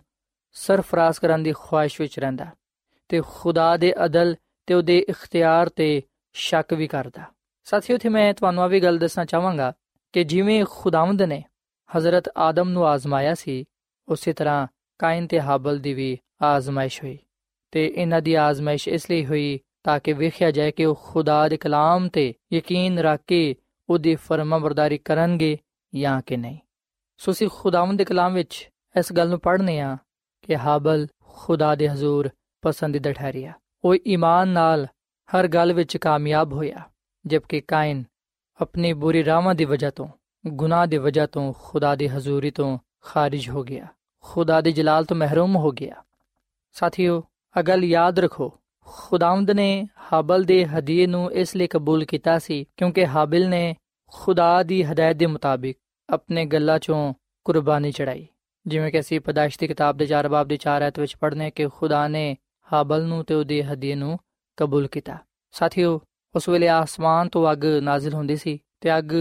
ਸਰਫਰਾਜ਼ 0.53 1.19
ਕਰਨ 1.19 1.43
ਦੀ 1.43 1.51
ਖੁਆਇਸ਼ 1.51 2.01
ਵਿੱਚ 2.01 2.19
ਰਹਿੰਦਾ 2.19 2.45
ਤੇ 3.09 3.21
ਖੁਦਾ 3.27 3.77
ਦੇ 3.77 3.93
ਅਦਲ 4.05 4.35
ਤੇ 4.67 4.73
ਉਹਦੇ 4.73 4.99
ਇਖਤਿਆਰ 5.09 5.69
ਤੇ 5.69 6.01
ਸ਼ੱਕ 6.33 6.73
ਵੀ 6.73 6.87
ਕਰਦਾ। 6.87 7.23
ਸਾਥੀਓ 7.63 7.97
ਤੇ 7.97 8.09
ਮੈਂ 8.09 8.33
ਤੁਹਾਨੂੰ 8.33 8.63
ਆ 8.63 8.67
ਵੀ 8.67 8.79
ਗੱਲ 8.79 8.97
ਦੱਸਣਾ 8.97 9.25
ਚਾਹਾਂਗਾ 9.25 9.73
ਕਿ 10.13 10.23
ਜਿਵੇਂ 10.23 10.65
ਖੁਦਾਵੰਦ 10.69 11.21
ਨੇ 11.21 11.43
ਹਜ਼ਰਤ 11.97 12.29
ਆਦਮ 12.37 12.69
ਨੂੰ 12.69 12.87
ਆਜ਼ਮਾਇਆ 12.87 13.33
ਸੀ, 13.33 13.65
ਉਸੇ 14.07 14.33
ਤਰ੍ਹਾਂ 14.33 14.67
ਕਾਇਨ 14.99 15.27
ਤੇ 15.27 15.41
ਹਾਬਲ 15.41 15.79
ਦੀ 15.79 15.93
ਵੀ 15.93 16.17
ਆਜ਼ਮਾਇਸ਼ 16.41 17.03
ਹੋਈ 17.03 17.17
ਤੇ 17.71 17.93
ਇਹਨਾਂ 17.95 18.21
ਦੀ 18.21 18.33
ਆਜ਼ਮਾਇਸ਼ 18.33 18.87
ਇਸ 18.87 19.09
ਲਈ 19.09 19.25
ਹੋਈ 19.25 19.59
ਤਾਂ 19.83 19.99
ਕਿ 19.99 20.13
ਵੇਖਿਆ 20.13 20.51
ਜਾਏ 20.51 20.71
ਕਿ 20.71 20.85
ਉਹ 20.85 20.99
ਖੁਦਾ 21.03 21.49
ਦੇ 21.49 21.57
ਕਲਾਮ 21.57 22.09
ਤੇ 22.09 22.33
ਯਕੀਨ 22.53 22.99
ਰੱਖ 22.99 23.21
ਕੇ 23.27 23.55
ਉਹਦੀ 23.89 24.15
ਫਰਮਾਬਰਦਾਰੀ 24.15 24.97
ਕਰਨਗੇ 24.97 25.57
ਜਾਂ 25.95 26.21
ਕਿ 26.21 26.37
ਨਹੀਂ। 26.37 26.57
ਸੋ 27.17 27.31
ਅਸੀਂ 27.31 27.49
ਖੁਦਾਵੰਦ 27.53 27.97
ਦੇ 27.97 28.05
ਕਲਾਮ 28.05 28.33
ਵਿੱਚ 28.33 28.69
ਇਸ 28.99 29.13
ਗੱਲ 29.13 29.29
ਨੂੰ 29.29 29.39
ਪੜ੍ਹਨੇ 29.39 29.79
ਆ 29.79 29.97
ਕਿ 30.41 30.57
ਹਾਬਲ 30.57 31.07
ਖੁਦਾ 31.23 31.75
ਦੇ 31.75 31.89
ਹਜ਼ੂਰ 31.89 32.29
ਪਸੰਦੀਦਾ 32.61 33.11
ਠਹਿਰਿਆ। 33.11 33.53
ਉਹ 33.83 33.95
ਈਮਾਨ 34.07 34.47
ਨਾਲ 34.47 34.87
ਹਰ 35.29 35.47
ਗੱਲ 35.47 35.73
ਵਿੱਚ 35.73 35.97
ਕਾਮਯਾਬ 35.97 36.53
ਹੋਇਆ, 36.53 36.89
ਜਦਕਿ 37.25 37.61
ਕਾਇਨ 37.61 38.03
ਆਪਣੀ 38.61 38.93
ਬੁਰੀ 38.93 39.25
ਰਾਵਾਂ 39.25 39.55
ਦੀ 39.55 39.65
ਵਜ੍ਹਾ 39.65 39.89
ਤੋਂ, 39.89 40.07
ਗੁਨਾਹ 40.47 40.87
ਦੀ 40.87 40.97
ਵਜ੍ਹਾ 40.97 41.25
ਤੋਂ 41.25 41.53
ਖੁਦਾ 41.63 41.95
ਦੀ 41.95 42.07
ਹਜ਼ੂਰੀ 42.07 42.51
ਤੋਂ 42.51 42.79
ਖਾਰਜ 43.01 43.49
ਹੋ 43.49 43.63
ਗਿਆ। 43.63 43.87
ਖੁਦਾ 44.23 44.61
ਦੇ 44.61 44.71
ਜਲਾਲ 44.71 45.05
ਤੋਂ 45.05 45.17
ਮਹਿਰੂਮ 45.17 45.55
ਹੋ 45.55 45.71
ਗਿਆ। 45.71 46.03
ਸਾਥੀਓ 46.73 47.23
ਅਗਲ 47.59 47.83
ਯਾਦ 47.83 48.19
ਰੱਖੋ 48.19 48.59
ਖੁਦਾਵੰਦ 48.95 49.51
ਨੇ 49.51 49.87
ਹਾਬਲ 50.13 50.43
ਦੇ 50.43 50.65
ਹਦੀਏ 50.65 51.07
ਨੂੰ 51.07 51.31
ਇਸ 51.31 51.55
ਲਈ 51.55 51.67
ਕਬੂਲ 51.67 52.05
ਕੀਤਾ 52.05 52.39
ਸੀ, 52.39 52.65
ਕਿਉਂਕਿ 52.77 53.07
ਹਾਬਿਲ 53.07 53.49
ਨੇ 53.49 53.75
ਖੁਦਾ 54.07 54.63
ਦੀ 54.63 54.83
ਹਦਾਇਤ 54.83 55.17
ਦੇ 55.17 55.25
ਮੁਤਾਬਿਕ 55.25 55.77
ਆਪਣੇ 56.09 56.45
ਗੱਲਾਂ 56.45 56.79
ਚੋਂ 56.79 57.13
ਕੁਰਬਾਨੀ 57.45 57.91
ਚੜਾਈ। 57.91 58.27
ਜਿਵੇਂ 58.67 58.91
ਕਿ 58.91 58.99
ਅਸੀਂ 58.99 59.19
ਪਦਾਇਸ਼ 59.19 59.59
ਦੀ 59.59 59.67
ਕਿਤਾਬ 59.67 59.97
ਦੇ 59.97 60.05
4 60.05 60.29
ਬਾਬ 60.29 60.47
ਦੇ 60.47 60.57
4 60.57 60.81
ਆਇਤ 60.81 60.99
ਵਿੱਚ 60.99 61.15
ਪੜ੍ਹਨੇ 61.17 61.51
ਕਿ 61.51 61.67
ਖੁਦਾ 61.67 62.07
ਨੇ 62.07 62.37
ਹਾਬਲ 62.73 63.03
ਨੂੰ 63.03 63.25
ਤੇ 63.25 63.33
ਉਹਦੇ 63.33 63.63
ਹਦੀਏ 63.63 63.95
ਨੂੰ 63.95 64.19
ਕਬੂਲ 64.57 64.87
ਕੀਤਾ। 64.87 65.17
ਸਾਥੀਓ, 65.51 66.01
ਉਸ 66.35 66.49
ਵੇਲੇ 66.49 66.67
ਆਸਮਾਨ 66.67 67.29
ਤੋਂ 67.29 67.51
ਅੱਗ 67.51 67.65
ਨਾਜ਼ਿਲ 67.65 68.13
ਹੁੰਦੀ 68.13 68.35
ਸੀ 68.35 68.59
ਤੇ 68.81 68.97
ਅੱਗ 68.97 69.11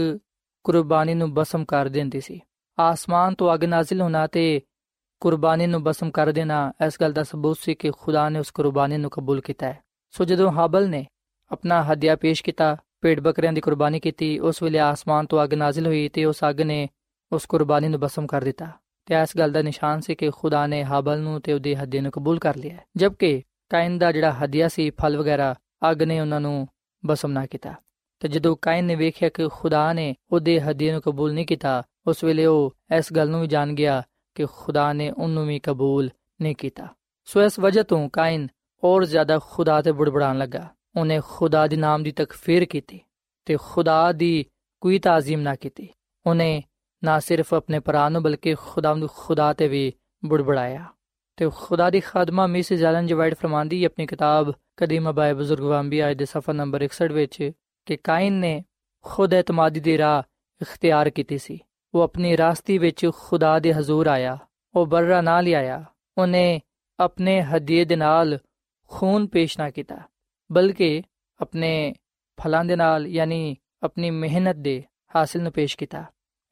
ਕੁਰਬਾਨੀ 0.63 1.13
ਨੂੰ 1.13 1.33
ਬਸਮ 1.33 1.65
ਕਰ 1.65 1.85
ਦਿੰਦੀ 1.85 2.21
ਸੀ। 2.21 2.39
ਆਸਮਾਨ 2.79 3.35
ਤੋਂ 3.35 3.53
ਅੱਗ 3.53 3.63
ਨਾਜ਼ਿਲ 3.63 4.01
ਹੋਣਾ 4.01 4.27
ਤੇ 4.27 4.61
ਕੁਰਬਾਨੀ 5.23 5.67
ਨੂੰ 5.67 5.81
ਬਸਮ 5.83 6.09
ਕਰ 6.11 6.31
ਦੇਣਾ, 6.31 6.73
ਇਸ 6.85 6.93
ਗੱਲ 7.01 7.13
ਦਾ 7.13 7.23
ਸਬੂਤ 7.23 7.57
ਸੀ 7.61 7.73
ਕਿ 7.75 7.91
ਖੁਦਾ 7.91 8.29
ਨੇ 8.29 8.39
ਉਸ 8.39 8.49
ਕੁਰਬਾਨੀ 8.51 8.97
ਨੂੰ 8.97 9.09
ਕਬੂਲ 9.09 9.41
ਕੀਤਾ 9.41 9.67
ਹੈ। 9.67 9.79
ਸੋ 10.11 10.25
ਜਦੋਂ 10.25 10.51
ਹਾਬਲ 10.51 10.89
ਨੇ 10.89 11.05
ਆਪਣਾ 11.51 11.83
ਹਦੀਆ 11.83 12.15
ਪੇਸ਼ 12.15 12.43
ਕੀਤਾ 12.43 12.75
ਪੇੜ 13.01 13.19
ਬੱਕਰੀਆਂ 13.19 13.53
ਦੀ 13.53 13.61
ਕੁਰਬਾਨੀ 13.61 13.99
ਕੀਤੀ, 13.99 14.39
ਉਸ 14.39 14.61
ਵੇਲੇ 14.63 14.79
ਆਸਮਾਨ 14.79 15.25
ਤੋਂ 15.25 15.43
ਅੱਗ 15.43 15.53
ਨਾਜ਼ਿਲ 15.53 15.87
ਹੋਈ 15.87 16.09
ਤੇ 16.09 16.25
ਉਸ 16.25 16.43
ਅੱਗ 16.49 16.61
ਨੇ 16.61 16.87
ਉਸ 17.31 17.45
ਕੁਰਬਾਨੀ 17.45 17.87
ਨੂੰ 17.87 17.99
ਬਸਮ 17.99 18.27
ਕਰ 18.27 18.43
ਦਿੱਤਾ 18.43 18.67
ਤੇ 19.05 19.15
ਇਸ 19.15 19.37
ਗੱਲ 19.37 19.51
ਦਾ 19.51 19.61
ਨਿਸ਼ਾਨ 19.61 20.01
ਸੀ 20.01 20.15
ਕਿ 20.15 20.29
ਖੁਦਾ 20.29 20.67
ਨੇ 20.67 20.83
ਹਾਬਲ 20.83 21.19
ਨੂੰ 21.19 21.39
ਤੇ 21.41 21.53
ਉਹਦੇ 21.53 21.75
ਹੱਦੇ 21.75 22.01
ਨੂੰ 22.01 22.11
ਕਬੂਲ 22.11 22.39
ਕਰ 22.39 22.55
ਲਿਆ 22.55 22.77
ਜਦਕਿ 22.97 23.41
ਕਾਇਨ 23.69 23.97
ਦਾ 23.97 24.11
ਜਿਹੜਾ 24.11 24.31
ਹੱਦਿਆ 24.33 24.67
ਸੀ, 24.67 24.89
ਫਲ 24.89 25.17
ਵਗੈਰਾ, 25.17 25.55
ਅੱਗ 25.91 26.03
ਨੇ 26.03 26.19
ਉਹਨਾਂ 26.19 26.41
ਨੂੰ 26.41 26.67
ਬਸਮ 27.05 27.31
ਨਾ 27.31 27.45
ਕੀਤਾ। 27.45 27.73
ਤੇ 28.19 28.27
ਜਦੋਂ 28.27 28.55
ਕਾਇਨ 28.61 28.85
ਨੇ 28.85 28.95
ਵੇਖਿਆ 28.95 29.29
ਕਿ 29.29 29.47
ਖੁਦਾ 29.53 29.91
ਨੇ 29.93 30.15
ਉਹਦੇ 30.31 30.61
ਹੱਦੇ 30.61 30.91
ਨੂੰ 30.91 31.01
ਕਬੂਲ 31.01 31.33
ਨਹੀਂ 31.33 31.45
ਕੀਤਾ, 31.45 31.83
ਉਸ 32.07 32.23
ਵੇਲੇ 32.23 32.45
ਉਹ 32.45 32.73
ਇਸ 32.97 33.13
ਗੱਲ 33.13 33.29
ਨੂੰ 33.29 33.41
ਵੀ 33.41 33.47
ਜਾਣ 33.47 33.73
ਗਿਆ 33.73 34.03
ਕਿ 34.35 34.45
ਖੁਦਾ 34.45 34.93
ਨੇ 34.93 35.11
ਉਹਨੂੰ 35.11 35.47
ਵੀ 35.47 35.59
ਕਬੂਲ 35.59 36.09
ਨਹੀਂ 36.41 36.55
ਕੀਤਾ। 36.55 36.87
ਸੋ 37.25 37.43
ਇਸ 37.43 37.59
ਵਜ੍ਹਾ 37.59 37.83
ਤੋਂ 37.83 38.09
ਕਾਇਨ 38.09 38.47
ਹੋਰ 38.83 39.05
ਜ਼ਿਆਦਾ 39.05 39.39
ਖੁਦਾ 39.49 39.81
ਤੇ 39.81 39.91
ਬੁੜਬੜਾਣ 39.91 40.37
ਲੱਗਾ। 40.37 40.67
ਉਹਨੇ 40.95 41.21
ਖੁਦਾ 41.27 41.67
ਦੇ 41.67 41.75
ਨਾਮ 41.75 42.03
ਦੀ 42.03 42.11
ਤਕਫੀਰ 42.11 42.65
ਕੀਤੀ 42.65 42.99
ਤੇ 43.45 43.57
ਖੁਦਾ 43.61 44.11
ਦੀ 44.11 44.45
ਕੋਈ 44.81 44.99
ਤਾਜ਼ੀਮ 44.99 45.39
ਨਾ 45.39 45.55
ਕੀਤੀ। 45.55 45.89
ਉਹਨੇ 46.25 46.63
ਨਾ 47.03 47.19
ਸਿਰਫ 47.19 47.53
ਆਪਣੇ 47.53 47.79
ਭਰਾ 47.79 48.09
ਨੂੰ 48.09 48.23
ਬਲਕਿ 48.23 48.55
ਖੁਦਾ 48.55 48.93
ਨੂੰ 48.93 49.09
ਖੁਦਾ 49.17 49.53
ਤੇ 49.53 49.67
ਵੀ 49.67 49.93
ਬੁੜਬੜਾਇਆ। 50.25 50.85
ਤੇ 51.37 51.49
ਖੁਦਾ 51.55 51.89
ਦੀ 51.89 51.99
ਖਾਦਮਾ 51.99 52.47
ਮਿਸਿਸ 52.47 52.81
ਐਲਨ 52.81 53.07
ਜਵਾਈਡ 53.07 53.35
ਫਰਮਾਂਦੀ 53.35 53.85
ਆਪਣੀ 53.85 54.05
ਕਿਤਾਬ 54.05 54.53
ਕਦੀਮ 54.77 55.11
ਬਾਏ 55.11 55.33
ਬਜ਼ੁਰਗ 55.33 55.93
ਅੱਜ 56.11 56.17
ਦੇ 56.17 56.25
ਸਫਾ 56.25 56.53
ਨੰਬਰ 56.53 56.81
61 56.81 57.13
ਵਿੱਚ, 57.13 57.51
ਕਿ 57.85 57.97
ਕਾਇਨ 57.97 58.33
ਨੇ 58.33 58.63
ਖੁਦ 59.01 59.33
ਇਤਮਾਦੀ 59.33 59.79
ਦੀ 59.79 59.97
ਰਾਹ 59.97 60.23
ਇਖਤਿਆਰ 60.61 61.09
ਕੀਤੀ 61.09 61.37
ਸੀ। 61.37 61.59
ਉਹ 61.95 62.01
ਆਪਣੀ 62.01 62.37
ਰਾਸਤੀ 62.37 62.77
ਵਿੱਚ 62.77 63.11
ਖੁਦਾ 63.19 63.59
ਦੇ 63.59 63.73
ਹਜ਼ੂਰ 63.73 64.07
ਆਇਆ। 64.07 64.37
ਉਹ 64.75 64.85
ਬਰਰਾ 64.85 65.21
ਨਾ 65.21 65.41
ਲਿਆਇਆ। 65.41 65.83
ਉਹਨੇ 66.17 66.61
ਆਪਣੇ 66.99 67.41
ਹਦੀਏ 67.43 67.85
ਦੇ 67.85 67.95
ਨਾਲ 67.95 68.39
ਖੂਨ 68.87 69.27
ਪੇਸ਼ 69.27 69.59
ਨਾ 69.59 69.69
ਕੀਤਾ, 69.69 69.97
ਬਲਕਿ 70.51 71.01
ਆਪਣੇ 71.41 71.93
ਫਲਾਂ 72.41 72.65
ਦੇ 72.65 72.75
ਨਾਲ, 72.75 73.07
ਯਾਨੀ 73.07 73.55
ਆਪਣੀ 73.83 74.11
ਮਿਹਨਤ 74.11 74.55
ਦੇ 74.55 74.83
ਹਾਸਲ 75.15 75.41
ਨੂੰ 75.41 75.51
ਪੇਸ਼ 75.51 75.77
ਕੀਤਾ। 75.77 76.03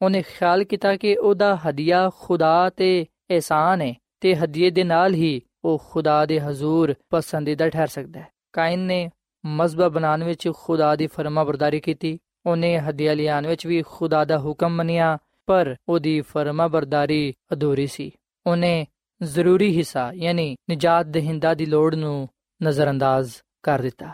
ਉਹਨੇ 0.02 0.22
ਖਿਆਲ 0.22 0.64
ਕੀਤਾ 0.64 0.96
ਕਿ 0.96 1.16
ਉਹਦਾ 1.16 1.56
ਹਦੀਆ 1.56 2.10
ਖੁਦਾ 2.20 2.70
ਤੇ 2.70 3.06
ਇਹਸਾਨ 3.30 3.82
ਹੈ 3.82 3.94
ਤੇ 4.20 4.36
ਹਦੀਏ 4.36 4.70
ਦੇ 4.70 4.84
ਨਾਲ 4.84 5.14
ਹੀ 5.14 5.42
ਉਹ 5.64 5.82
ਖੁਦਾ 5.90 6.26
ਦੇ 6.26 6.40
ਹਜ਼ੂਰ 6.40 6.94
ਪਸੰਦੀਦਾ 7.10 7.68
ਠਹਿਰ 7.68 7.86
ਸਕਦਾ 7.86 8.20
ਹੈ। 8.20 8.28
ਕਾਇਨ 8.52 8.78
ਨੇ 8.78 9.10
ਮਜ਼ਬਾ 9.46 9.88
ਬਣਾਉਣ 9.88 10.24
ਵਿੱਚ 10.24 10.50
ਖੁਦਾ 10.54 10.96
ਦੀ 10.96 11.06
ਫਰਮਾਬਰਦਾਰੀ 11.06 11.80
ਕੀਤੀ। 11.80 12.18
ਉਹਨੇ 12.46 12.78
ਹਦੀਆ 12.78 13.14
ਲਿਆਉਣ 13.14 13.46
ਵਿੱਚ 13.46 13.66
ਵੀ 13.66 13.82
ਖੁਦਾ 13.82 14.24
ਦਾ 14.24 14.38
ਹੁਕਮ 14.38 14.70
ਮੰਨਿਆ। 14.70 15.18
ਪਰ 15.52 15.76
ਉਹਦੀ 15.88 16.20
ਫਰਮਾਬਰਦਾਰੀ 16.20 17.34
ਅਧੂਰੀ 17.52 17.86
ਸੀ। 17.86 18.10
ਉਹਨੇ 18.46 18.86
ਜ਼ਰੂਰੀ 19.22 19.76
ਹਿੱਸਾ 19.76 20.12
ਯਾਨੀ 20.12 20.56
ਨਜਾਤ 20.70 21.06
ਦਹਿੰਦਾ 21.06 21.54
ਦੀ 21.54 21.66
ਲੋੜ 21.66 21.94
ਨੂੰ 21.94 22.28
ਨਜ਼ਰਅੰਦਾਜ਼ 22.62 23.32
ਕਰ 23.62 23.78
ਦਿੱਤਾ। 23.78 24.10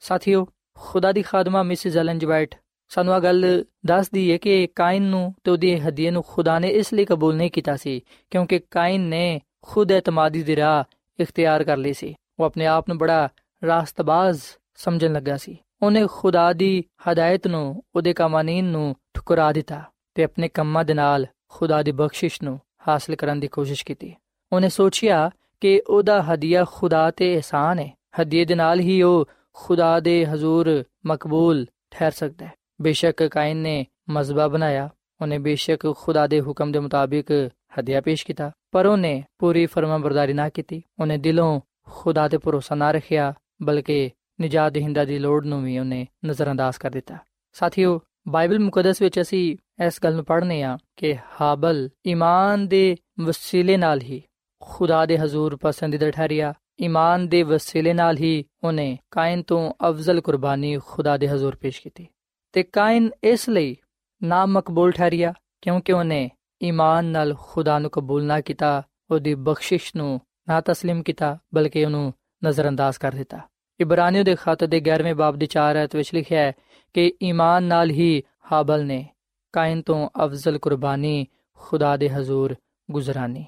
ਸਾਥੀਓ, 0.00 0.46
ਖੁਦਾ 0.74 1.12
ਦੀ 1.12 1.22
ਖਾਦਮਾ 1.22 1.62
ਮਿਸਿਸ 1.62 1.96
ਐਲਨ 1.96 2.18
ਜਵਾਈਟ 2.18 2.54
ਸਾਨੂੰ 2.88 3.16
ਇਹ 3.16 3.20
ਗੱਲ 3.20 3.64
ਦੱਸਦੀ 3.86 4.32
ਹੈ 4.32 4.36
ਕਿ 4.36 4.66
ਕਾਇਨ 4.66 5.02
ਨੂੰ 5.02 5.34
ਤੇ 5.44 5.50
ਉਹਦੀ 5.50 5.80
ਹਦੀਏ 5.80 6.10
ਨੂੰ 6.10 6.24
ਖੁਦਾ 6.28 6.58
ਨੇ 6.58 6.68
ਇਸ 6.68 6.94
ਲਈ 6.94 7.04
ਕਬੂਲ 7.04 7.36
ਨਹੀਂ 7.36 7.50
ਕੀਤਾ 7.50 7.76
ਸੀ 7.76 8.00
ਕਿਉਂਕਿ 8.30 8.58
ਕਾਇਨ 8.58 9.00
ਨੇ 9.00 9.40
ਖੁਦ 9.62 9.90
ਇਤਮਾਦੀ 9.90 10.42
ਦੀ 10.42 10.56
ਰਾਹ 10.56 10.84
ਇਖਤਿਆਰ 11.20 11.64
ਕਰ 11.64 11.76
ਲਈ 11.76 11.92
ਸੀ। 11.92 12.14
ਉਹ 12.40 12.44
ਆਪਣੇ 12.44 12.66
ਆਪ 12.66 12.88
ਨੂੰ 12.88 12.98
ਬੜਾ 12.98 13.28
ਰਾਸਤਬਾਜ਼ 13.66 14.40
ਸਮਝਣ 14.76 15.12
ਲੱਗਾ 15.12 15.36
ਸੀ। 15.36 15.58
ਉਹਨੇ 15.82 16.06
ਖੁਦਾ 16.12 16.52
ਦੀ 16.52 16.84
ਹਦਾਇਤ 17.12 17.46
ਨੂੰ, 17.46 17.82
ਉਹਦੇ 17.96 18.12
ਕਾਨੂੰਨ 18.12 18.64
ਨੂੰ 18.64 18.96
ਠੁਕਰਾ 19.14 19.52
ਦਿੱਤਾ। 19.52 19.84
ਤੇ 20.16 20.24
ਆਪਣੇ 20.24 20.48
ਕੰਮਾਂ 20.48 20.84
ਦੇ 20.84 20.94
ਨਾਲ 20.94 21.26
ਖੁਦਾ 21.48 21.82
ਦੀ 21.82 21.92
ਬਖਸ਼ਿਸ਼ 21.92 22.42
ਨੂੰ 22.42 22.60
ਹਾਸਲ 22.88 23.16
ਕਰਨ 23.16 23.40
ਦੀ 23.40 23.48
ਕੋਸ਼ਿਸ਼ 23.48 23.84
ਕੀਤੀ। 23.84 24.14
ਉਹਨੇ 24.52 24.68
ਸੋਚਿਆ 24.68 25.30
ਕਿ 25.60 25.82
ਉਹਦਾ 25.88 26.22
ਹਦੀਆ 26.22 26.64
ਖੁਦਾ 26.72 27.10
ਤੇ 27.10 27.34
ਇਹਸਾਨ 27.34 27.78
ਹੈ। 27.78 27.98
ਹਦੀਏ 28.22 28.44
ਦੇ 28.44 28.54
ਨਾਲ 28.54 28.80
ਹੀ 28.80 29.02
ਉਹ 29.02 29.28
ਖੁਦਾ 29.52 30.00
ਦੇ 30.00 30.26
ਹਜ਼ੂਰ 30.26 30.84
ਮਕਬੂਲ 31.06 31.66
ਠਹਿਰ 31.90 32.12
ਸਕਦਾ 32.12 32.46
ਹੈ। 32.46 32.52
ਬੇਸ਼ੱਕ 32.82 33.22
ਕਾਇਨ 33.22 33.56
ਨੇ 33.56 33.86
ਮਜ਼ਬਾ 34.10 34.48
ਬਣਾਇਆ। 34.48 34.88
ਉਹਨੇ 35.20 35.38
ਬੇਸ਼ੱਕ 35.38 35.94
ਖੁਦਾ 35.96 36.26
ਦੇ 36.26 36.40
ਹੁਕਮ 36.40 36.72
ਦੇ 36.72 36.78
ਮੁਤਾਬਿਕ 36.78 37.50
ਹਦੀਆ 37.80 38.00
ਪੇਸ਼ 38.00 38.26
ਕੀਤਾ। 38.26 38.50
ਪਰ 38.70 38.86
ਉਹਨੇ 38.86 39.24
ਪੂਰੀ 39.38 39.66
ਫਰਮਾਬਰਦਾਰੀ 39.66 40.32
ਨਾ 40.32 40.48
ਕੀਤੀ। 40.48 40.82
ਉਹਨੇ 41.00 41.16
ਦਿਲੋਂ 41.16 41.60
ਖੁਦਾ 41.90 42.28
ਤੇ 42.28 42.38
ਭਰੋਸਾ 42.38 42.74
ਨਾ 42.74 42.90
ਰੱਖਿਆ, 42.90 43.34
ਬਲਕਿ 43.62 44.10
ਨਜਾਤ 44.42 44.76
ਹਿੰਦਾ 44.76 45.04
ਦੀ 45.04 45.18
ਲੋੜ 45.18 45.44
ਨੂੰ 45.44 45.64
ਵੀ 45.64 45.78
ਉਹਨੇ 45.78 46.06
ਨਜ਼ਰਅੰਦਾਜ਼ 46.26 46.76
ਕਰ 46.78 46.90
ਦਿੱਤਾ। 46.90 47.16
ਸਾਥੀਓ 47.52 48.00
ਬਾਈਬਲ 48.27 48.59
ਮੁਕੱਦਸ 48.59 49.01
ਵਿੱਚ 49.01 49.21
ਅਸੀਂ 49.21 49.57
ਇਸ 49.85 49.99
ਗੱਲ 50.03 50.15
ਨੂੰ 50.15 50.25
ਪੜ੍ਹਨੇ 50.25 50.63
ਆ 50.63 50.77
ਕਿ 50.97 51.17
ਹਾਬਲ 51.41 51.89
ਈਮਾਨ 52.07 52.67
ਦੇ 52.67 52.97
ਵਸੀਲੇ 53.19 53.77
ਨਾਲ 53.77 54.01
ਹੀ 54.01 54.21
ਖੁਦਾ 54.61 55.05
ਦੇ 55.05 55.17
ਹਜ਼ੂਰ 55.17 55.57
ਪਸੰਦੀਦਾ 55.61 56.11
ਠਹਿਰਿਆ 56.11 56.53
ਈਮਾਨ 56.81 57.27
ਦੇ 57.27 57.43
ਵਸੀਲੇ 57.43 57.93
ਨਾਲ 57.93 58.17
ਹੀ 58.17 58.45
ਉਹਨੇ 58.63 58.97
ਕਾਇਨ 59.11 59.41
ਤੋਂ 59.41 59.73
ਅਫਜ਼ਲ 59.89 60.21
ਕੁਰਬਾਨੀ 60.21 60.77
ਖੁਦਾ 60.85 61.17
ਦੇ 61.17 61.27
ਹਜ਼ੂਰ 61.27 61.55
ਪੇਸ਼ 61.55 61.81
ਕੀਤੀ 61.81 62.07
ਤੇ 62.53 62.63
ਕਾਇਨ 62.63 63.09
ਇਸ 63.23 63.49
ਲਈ 63.49 63.75
ਨਾ 64.23 64.45
ਮਕਬੂਲ 64.45 64.91
ਠਹਿਰਿਆ 64.91 65.33
ਕਿਉਂਕਿ 65.61 65.93
ਉਹਨੇ 65.93 66.29
ਈਮਾਨ 66.63 67.05
ਨਾਲ 67.05 67.35
ਖੁਦਾ 67.39 67.79
ਨੂੰ 67.79 67.91
ਕਬੂਲ 67.91 68.23
ਨਾ 68.23 68.41
ਕੀਤਾ 68.41 68.83
ਉਹਦੀ 69.11 69.35
ਬਖਸ਼ਿਸ਼ 69.35 69.91
ਨੂੰ 69.95 70.19
ਨਾ 70.49 70.59
تسلیم 70.59 71.01
ਕੀਤਾ 71.03 71.37
ਬਲਕਿ 71.53 71.85
ਉਹਨੂੰ 71.85 72.13
ਨਜ਼ਰਅੰਦਾਜ਼ 72.45 72.99
ਕਰ 72.99 73.11
ਦਿੱਤਾ 73.11 73.39
ਇਬਰਾਨੀਓ 73.79 74.23
ਦੇ 74.23 74.35
ਖਤ 74.35 74.63
ਦੇ 74.63 74.81
11ਵੇਂ 74.89 75.15
ਬਾਬ 75.15 75.35
ਦੀ 75.35 75.47
4 75.57 75.77
ਆਇਤ 75.77 75.95
ਵਿੱਚ 75.95 76.13
ਲਿਖਿਆ 76.13 76.39
ਹੈ 76.39 76.53
ਕਿ 76.95 77.11
ਈਮਾਨ 77.23 77.63
ਨਾਲ 77.63 77.91
ਹੀ 77.91 78.23
ਹਾਬਲ 78.51 78.85
ਨੇ 78.85 79.05
ਕਾਇਨ 79.53 79.81
ਤੋਂ 79.81 80.09
ਅਫਜ਼ਲ 80.25 80.57
ਕੁਰਬਾਨੀ 80.57 81.25
ਖੁਦਾ 81.59 81.95
ਦੇ 81.97 82.09
ਹਜ਼ੂਰ 82.09 82.55
ਗੁਜ਼ਰਾਨੀ 82.89 83.45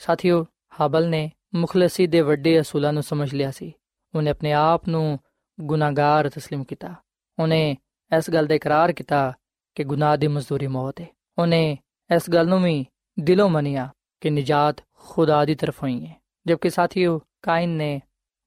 ਸਾਥੀਓ 0.00 0.44
ਹਾਬਲ 0.80 1.08
ਨੇ 1.08 1.30
ਮੁਖਲਸੀ 1.54 2.06
ਦੇ 2.06 2.20
ਵੱਡੇ 2.20 2.60
ਅਸੂਲਾਂ 2.60 2.92
ਨੂੰ 2.92 3.02
ਸਮਝ 3.02 3.34
ਲਿਆ 3.34 3.50
ਸੀ 3.50 3.72
ਉਹਨੇ 4.14 4.30
ਆਪਣੇ 4.30 4.52
ਆਪ 4.52 4.88
ਨੂੰ 4.88 5.18
ਗੁਨਾਹਗਾਰ 5.60 6.28
تسلیم 6.28 6.64
ਕੀਤਾ 6.64 6.94
ਉਹਨੇ 7.38 7.76
ਇਸ 8.12 8.30
ਗੱਲ 8.30 8.46
ਦਾ 8.46 8.54
ਇਕਰਾਰ 8.54 8.92
ਕੀਤਾ 8.92 9.32
ਕਿ 9.76 9.84
ਗੁਨਾਹ 9.84 10.16
ਦੀ 10.16 10.28
ਮਜ਼ਦੂਰੀ 10.28 10.66
ਮੌਤ 10.66 11.00
ਹੈ 11.00 11.06
ਉਹਨੇ 11.38 11.76
ਇਸ 12.10 12.30
ਗੱਲ 12.30 12.48
ਨੂੰ 12.48 12.62
ਵੀ 12.62 12.84
ਦਿਲੋਂ 13.18 13.48
ਮੰਨਿਆ 13.48 13.88
ਕਿ 14.20 14.30
ਨਜਾਤ 14.30 14.80
ਖੁਦਾ 14.98 15.44
ਦੀ 15.44 15.54
ਤਰਫੋਂ 15.54 15.88
ਹੀ 15.88 16.06
ਹੈ 16.06 16.14
ਜਦਕਿ 16.46 16.70
ਸਾਥੀਓ 16.70 17.20
ਕਾਇਨ 17.42 17.68
ਨੇ 17.68 18.00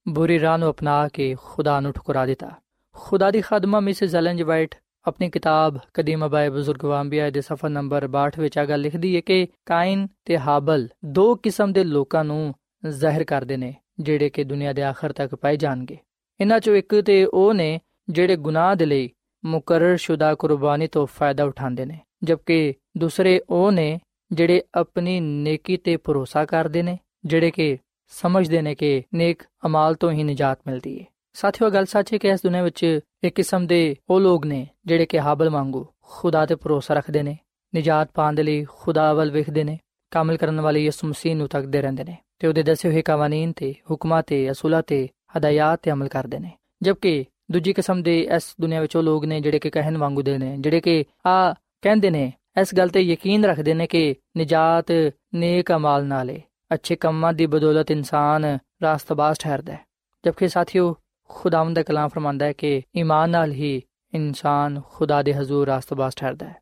ਬੁਰੀ 0.09 0.41
ਰਾਹ 0.41 0.59
ਨੂੰ 0.59 0.71
ਅਪਣਾ 0.71 1.09
ਕੇ 1.09 1.35
ਖੁਦਾ 1.45 1.81
ਨੂੰ 1.81 1.93
ਠੁਕਰਾ 1.93 2.27
ਦਿੱਤਾ। 2.27 2.51
ਖੁਦਾ 2.95 3.31
ਦੀ 3.31 3.41
ਖਾਦਮਾ 3.41 3.81
ਮਿਸਿਸ 3.81 4.15
ਐਲਨ 4.15 4.45
ਵਾਈਟ 4.45 4.75
ਆਪਣੀ 5.07 5.31
ਕਿਤਾਬ 5.31 5.79
ਕਦੀਮ 5.95 6.29
ਬਾਏ 6.29 6.49
ਬਜ਼ੁਰਗ 6.49 6.85
ਵਾਂਬੀਆ 6.85 7.31
ਦੇ 7.31 7.41
ਸਫਾ 7.41 7.69
ਨੰਬਰ 7.69 8.09
62 8.09 8.39
ਵਿੱਚ 8.39 8.59
ਆ 8.59 8.65
ਗੱਲ 8.65 8.81
ਲਿਖਦੀ 8.81 9.15
ਹੈ 9.17 9.21
ਕਿ 9.21 9.47
ਕਾਇਨ 9.67 10.07
ਤੇ 10.25 10.39
ਹਾਬਲ 10.39 10.89
ਦੋ 11.05 11.35
ਕਿਸਮ 11.35 11.73
ਦੇ 11.73 11.85
ਲੋਕਾਂ 11.85 12.25
ਨੂੰ 12.25 12.55
ਜ਼ਾਹਿਰ 12.89 13.25
ਕਰਦੇ 13.25 13.57
ਨੇ, 13.57 13.75
ਜਿਹੜੇ 14.01 14.29
ਕਿ 14.29 14.45
ਦੁਨੀਆ 14.45 14.73
ਦੇ 14.73 14.83
ਆਖਰ 14.83 15.13
ਤੱਕ 15.13 15.35
ਪਾਏ 15.35 15.57
ਜਾਣਗੇ। 15.57 15.97
ਇਹਨਾਂ 16.41 16.61
ਚੋਂ 16.61 16.75
ਇੱਕ 16.75 17.01
ਤੇ 17.01 17.25
ਉਹ 17.25 17.55
ਨੇ 17.55 17.81
ਜਿਹੜੇ 18.09 18.37
ਗੁਨਾਹ 18.37 18.75
ਦੇ 18.75 18.87
ਲਈ 18.87 19.11
ਮੁਕਰਰ 19.45 19.97
ਸ਼ੁਦਾ 19.97 20.35
ਕੁਰਬਾਨੀ 20.35 20.87
ਤੋਂ 20.87 21.07
ਫਾਇਦਾ 21.07 21.45
ਉਠਾਉਂਦੇ 21.45 21.85
ਨੇ, 21.85 21.99
ਜਦਕਿ 22.25 22.75
ਦੂਸਰੇ 22.99 23.41
ਉਹ 23.51 23.73
ਨੇ 23.73 24.01
ਜਿਹੜੇ 24.33 24.63
ਆਪਣੀ 24.75 25.21
ਨੇਕੀ 25.21 25.77
ਤੇ 25.77 25.97
ਭਰੋਸਾ 25.97 26.45
ਕਰਦੇ 26.45 26.83
ਨੇ, 26.83 26.99
ਜਿਹੜੇ 27.25 27.51
ਕਿ 27.51 27.79
ਸਮਝਦੇ 28.13 28.63
ਨੇ 28.63 28.75
ਕਿ 28.75 29.03
ਨੇਕ 29.15 29.43
ਅਮਾਲ 29.67 29.95
ਤੋਂ 29.95 30.13
ਹੀ 30.13 30.23
ਨਜਾਤ 30.23 30.59
ਮਿਲਦੀ 30.67 31.01
ਹੈ 31.01 31.05
ਸਾਥੀਓ 31.33 31.71
ਗੱਲ 31.71 31.85
ਸੱਚ 31.85 32.13
ਹੈ 32.13 32.19
ਕਿ 32.19 32.29
ਇਸ 32.29 32.41
ਦੁਨੀਆਂ 32.43 32.63
ਵਿੱਚ 32.63 33.01
ਇੱਕ 33.25 33.35
ਕਿਸਮ 33.35 33.67
ਦੇ 33.67 33.97
ਉਹ 34.11 34.21
ਲੋਕ 34.21 34.47
ਨੇ 34.47 34.67
ਜਿਹੜੇ 34.87 35.07
ਕਿ 35.07 35.21
ਹਾਬਲ 35.21 35.51
ਵਾਂਗੂ 35.51 35.87
ਖੁਦਾ 36.03 36.47
ਤੇ 36.47 36.55
ਭਰੋਸਾ 36.55 36.95
ਰੱਖਦੇ 36.95 37.23
ਨੇ, 37.23 37.39
ਨਜਾਤ 37.77 38.11
ਪਾਉਣ 38.15 38.35
ਦੇ 38.35 38.43
ਲਈ 38.43 38.65
ਖੁਦਾ 38.65 39.13
ਵੱਲ 39.13 39.31
ਵੇਖਦੇ 39.31 39.65
ਨੇ, 39.65 39.79
ਕਾਮਲ 40.11 40.37
ਕਰਨ 40.37 40.61
ਵਾਲੇ 40.61 40.81
ਯਿਸੂ 40.85 41.09
ਮਸੀਹ 41.09 41.37
ਨੂੰ 41.37 41.49
ਤੱਕਦੇ 41.49 41.83
ਰਹਿੰਦੇ 41.83 42.05
ਨੇ 42.05 42.17
ਤੇ 42.39 42.47
ਉਹਦੇ 42.47 42.63
ਦੱਸੇ 42.63 42.89
ਹੋਏ 42.89 43.03
ਕਾਨੂੰਨ 43.03 43.53
ਤੇ 43.53 43.75
ਹੁਕਮਾਂ 43.91 44.23
ਤੇ 44.23 44.51
ਅਸੂਲਾਂ 44.51 44.83
ਤੇ 44.83 45.09
ਹਦਾਇਤ 45.39 45.81
ਤੇ 45.83 45.91
ਅਮਲ 45.91 46.09
ਕਰਦੇ 46.09 46.39
ਨੇ। 46.39 46.51
ਜਦਕਿ 46.83 47.25
ਦੂਜੀ 47.53 47.73
ਕਿਸਮ 47.73 48.03
ਦੇ 48.03 48.29
ਇਸ 48.37 48.55
ਦੁਨੀਆ 48.61 48.81
ਵਿੱਚ 48.81 48.97
ਉਹ 48.97 49.03
ਲੋਕ 49.03 49.25
ਨੇ 49.25 49.41
ਜਿਹੜੇ 49.41 49.59
ਕਿ 49.59 49.71
ਕਹਿਣ 49.71 49.99
ਵਾਂਗੂ 49.99 50.23
ਦੇ 50.23 50.39
ਨੇ, 50.39 50.57
ਜਿਹੜੇ 50.59 50.81
ਕਿ 50.81 51.05
ਆ 51.27 51.53
ਕਹਿੰਦੇ 51.53 52.11
ਨੇ, 52.11 52.33
ਇਸ 52.61 52.75
ਗੱਲ 52.75 52.89
ਤੇ 52.89 53.01
ਯਕੀਨ 53.01 53.45
ਰੱਖਦੇ 53.45 53.75
ਨੇ 53.75 53.87
ਕਿ 53.87 54.15
ਨਜਾਤ 54.39 55.15
ਨੇਕ 55.35 55.73
ਅਮਾਲ 55.73 56.07
ਨਾਲੇ 56.07 56.43
ਅੱਛੇ 56.75 56.97
ਕੰਮਾਂ 56.97 57.33
ਦੀ 57.33 57.47
ਬਦੌਲਤ 57.47 57.91
ਇਨਸਾਨ 57.91 58.59
ਰਾਸਤਬਾਜ਼ 58.83 59.39
ਠਹਿਰਦਾ 59.39 59.73
ਹੈ। 59.73 59.81
ਜਦਕਿ 60.27 60.49
ਸਾਥੀਓ, 60.49 60.97
ਖੁਦਾਵੰਦ 61.29 61.77
ਦਾ 61.77 61.83
ਕਲਾਮ 61.83 62.09
ਫਰਮਾਂਦਾ 62.09 62.47
ਹੈ 62.47 62.53
ਕਿ 62.53 62.83
ਈਮਾਨ 62.97 63.31
ਨਾਲ 63.31 63.53
ਹੀ 63.53 63.83
ਇਨਸਾਨ 64.15 64.83
ਖੁਦਾ 64.89 65.23
ਦੇ 65.23 65.35
ਹਜ਼ੂਰ 65.35 65.67
ਰਾਸਤਬਾਜ਼ 65.67 66.17
ਠਹਿਰਦਾ 66.17 66.49
ਹੈ। 66.49 66.57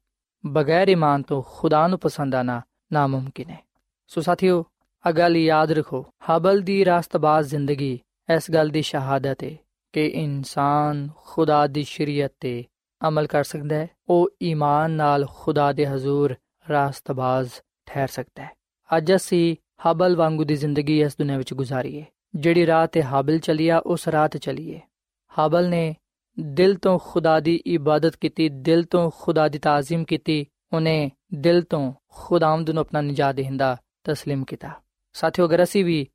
ਬਗੈਰ 0.46 0.88
ਈਮਾਨ 0.88 1.22
ਤੋਂ 1.22 1.42
ਖੁਦਾ 1.46 1.86
ਨੂੰ 1.86 1.98
ਪਸੰਦ 1.98 2.34
ਆਣਾ 2.34 2.62
ਨਾਮੁਮਕਿਨ 2.92 3.50
ਹੈ। 3.50 3.58
ਸੋ 4.06 4.20
ਸਾਥੀਓ 4.20 4.64
ਅਗਲ 5.08 5.36
ਯਾਦ 5.36 5.72
ਰੱਖੋ, 5.72 6.06
ਹਬਲ 6.30 6.60
ਦੀ 6.60 6.84
ਰਾਸਤਬਾਜ਼ 6.84 7.48
ਜ਼ਿੰਦਗੀ 7.48 8.00
ਇਸ 8.36 8.50
ਗੱਲ 8.50 8.68
ਦੀ 8.68 8.82
ਸ਼ਹਾਦਤ 8.82 9.44
ਹੈ 9.44 9.56
ਕਿ 9.92 10.06
ਇਨਸਾਨ 10.06 11.08
ਖੁਦਾ 11.16 11.66
ਦੀ 11.66 11.82
ਸ਼ਰੀਅਤ 11.82 12.32
ਤੇ 12.40 12.64
ਅਮਲ 13.08 13.26
ਕਰ 13.26 13.44
ਸਕਦਾ 13.44 13.76
ਹੈ, 13.76 13.88
ਉਹ 14.08 14.30
ਈਮਾਨ 14.42 14.90
ਨਾਲ 14.90 15.26
ਖੁਦਾ 15.34 15.72
ਦੇ 15.72 15.86
ਹਜ਼ੂਰ 15.86 16.34
ਰਾਸਤਬਾਜ਼ 16.70 17.50
ਠਹਿਰ 17.86 18.08
ਸਕਦਾ 18.08 18.42
ਹੈ। 18.42 18.50
ਅੱਜ 18.96 19.14
ਅਸੀਂ 19.14 19.56
ਹਬਲ 19.87 20.15
ਵਾਂਗੂ 20.15 20.43
ਦੀ 20.43 20.55
ਜ਼ਿੰਦਗੀ 20.55 21.01
ਇਸ 21.01 21.17
ਦੁਨੀਆਂ 21.17 21.37
ਵਿੱਚ 21.37 21.53
ਗੁਜ਼ਾਰੀਏ 21.53 22.03
ਜਿਹੜੀ 22.35 22.65
ਰਾਹ 22.67 22.87
ਤੇ 22.87 23.03
ਹਾਬਲ 23.03 23.39
ਚਲਿਆ 23.39 23.77
ਉਸ 23.85 24.07
ਰਾਹ 24.07 24.27
ਤੇ 24.27 24.39
ਚਲੀਏ 24.39 24.79
ਹਾਬਲ 25.37 25.69
ਨੇ 25.69 25.95
ਦਿਲ 26.39 26.75
ਤੋਂ 26.75 26.99
ਖੁਦਾ 26.99 27.39
ਦੀ 27.39 27.55
ਇਬਾਦਤ 27.65 28.15
ਕੀਤੀ 28.15 28.49
ਦਿਲ 28.49 28.83
ਤੋਂ 28.83 29.11
ਖੁਦਾ 29.11 29.47
ਦੀ 29.47 29.59
ਤਾਜ਼ੀਮ 29.59 30.03
ਕੀਤੀ 30.03 30.45
ਉਹਨੇ 30.73 31.11
ਦਿਲ 31.33 31.61
ਤੋਂ 31.61 31.93
ਖੁਦਾਵੰਦ 32.09 32.69
ਨੂੰ 32.69 32.81
ਆਪਣਾ 32.81 33.01
ਨਜਾਤ 33.01 33.35
ਦੇਹਿੰਦਾ 33.35 33.77
تسلیم 34.09 34.43
ਕੀਤਾ 34.43 34.71
ਸਾਥੀਓ 35.13 35.45
ਅਗਰ 35.45 35.63
ਅਸੀਂ 35.63 35.85
ਵੀ 35.85 36.07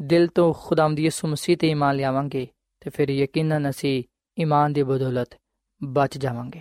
ਦਿਲ 0.00 0.26
ਤੋਂ 0.26 0.52
ਖੁਦਾਵੰਦ 0.54 0.98
ਯਿਸੂ 0.98 1.28
ਮਸੀਹ 1.28 1.56
ਤੇ 1.56 1.68
ਈਮਾਨ 1.68 1.96
ਲਿਆਵਾਂਗੇ 1.96 2.46
ਤੇ 2.80 2.90
ਫਿਰ 2.90 3.10
ਯਕੀਨਨ 3.10 3.70
ਅਸੀਂ 3.70 4.02
ਈਮਾਨ 4.38 4.72
ਦੀ 4.72 4.82
ਬਦੌਲਤ 4.82 5.34
ਬਚ 5.82 6.18
ਜਾਵਾਂਗੇ 6.18 6.60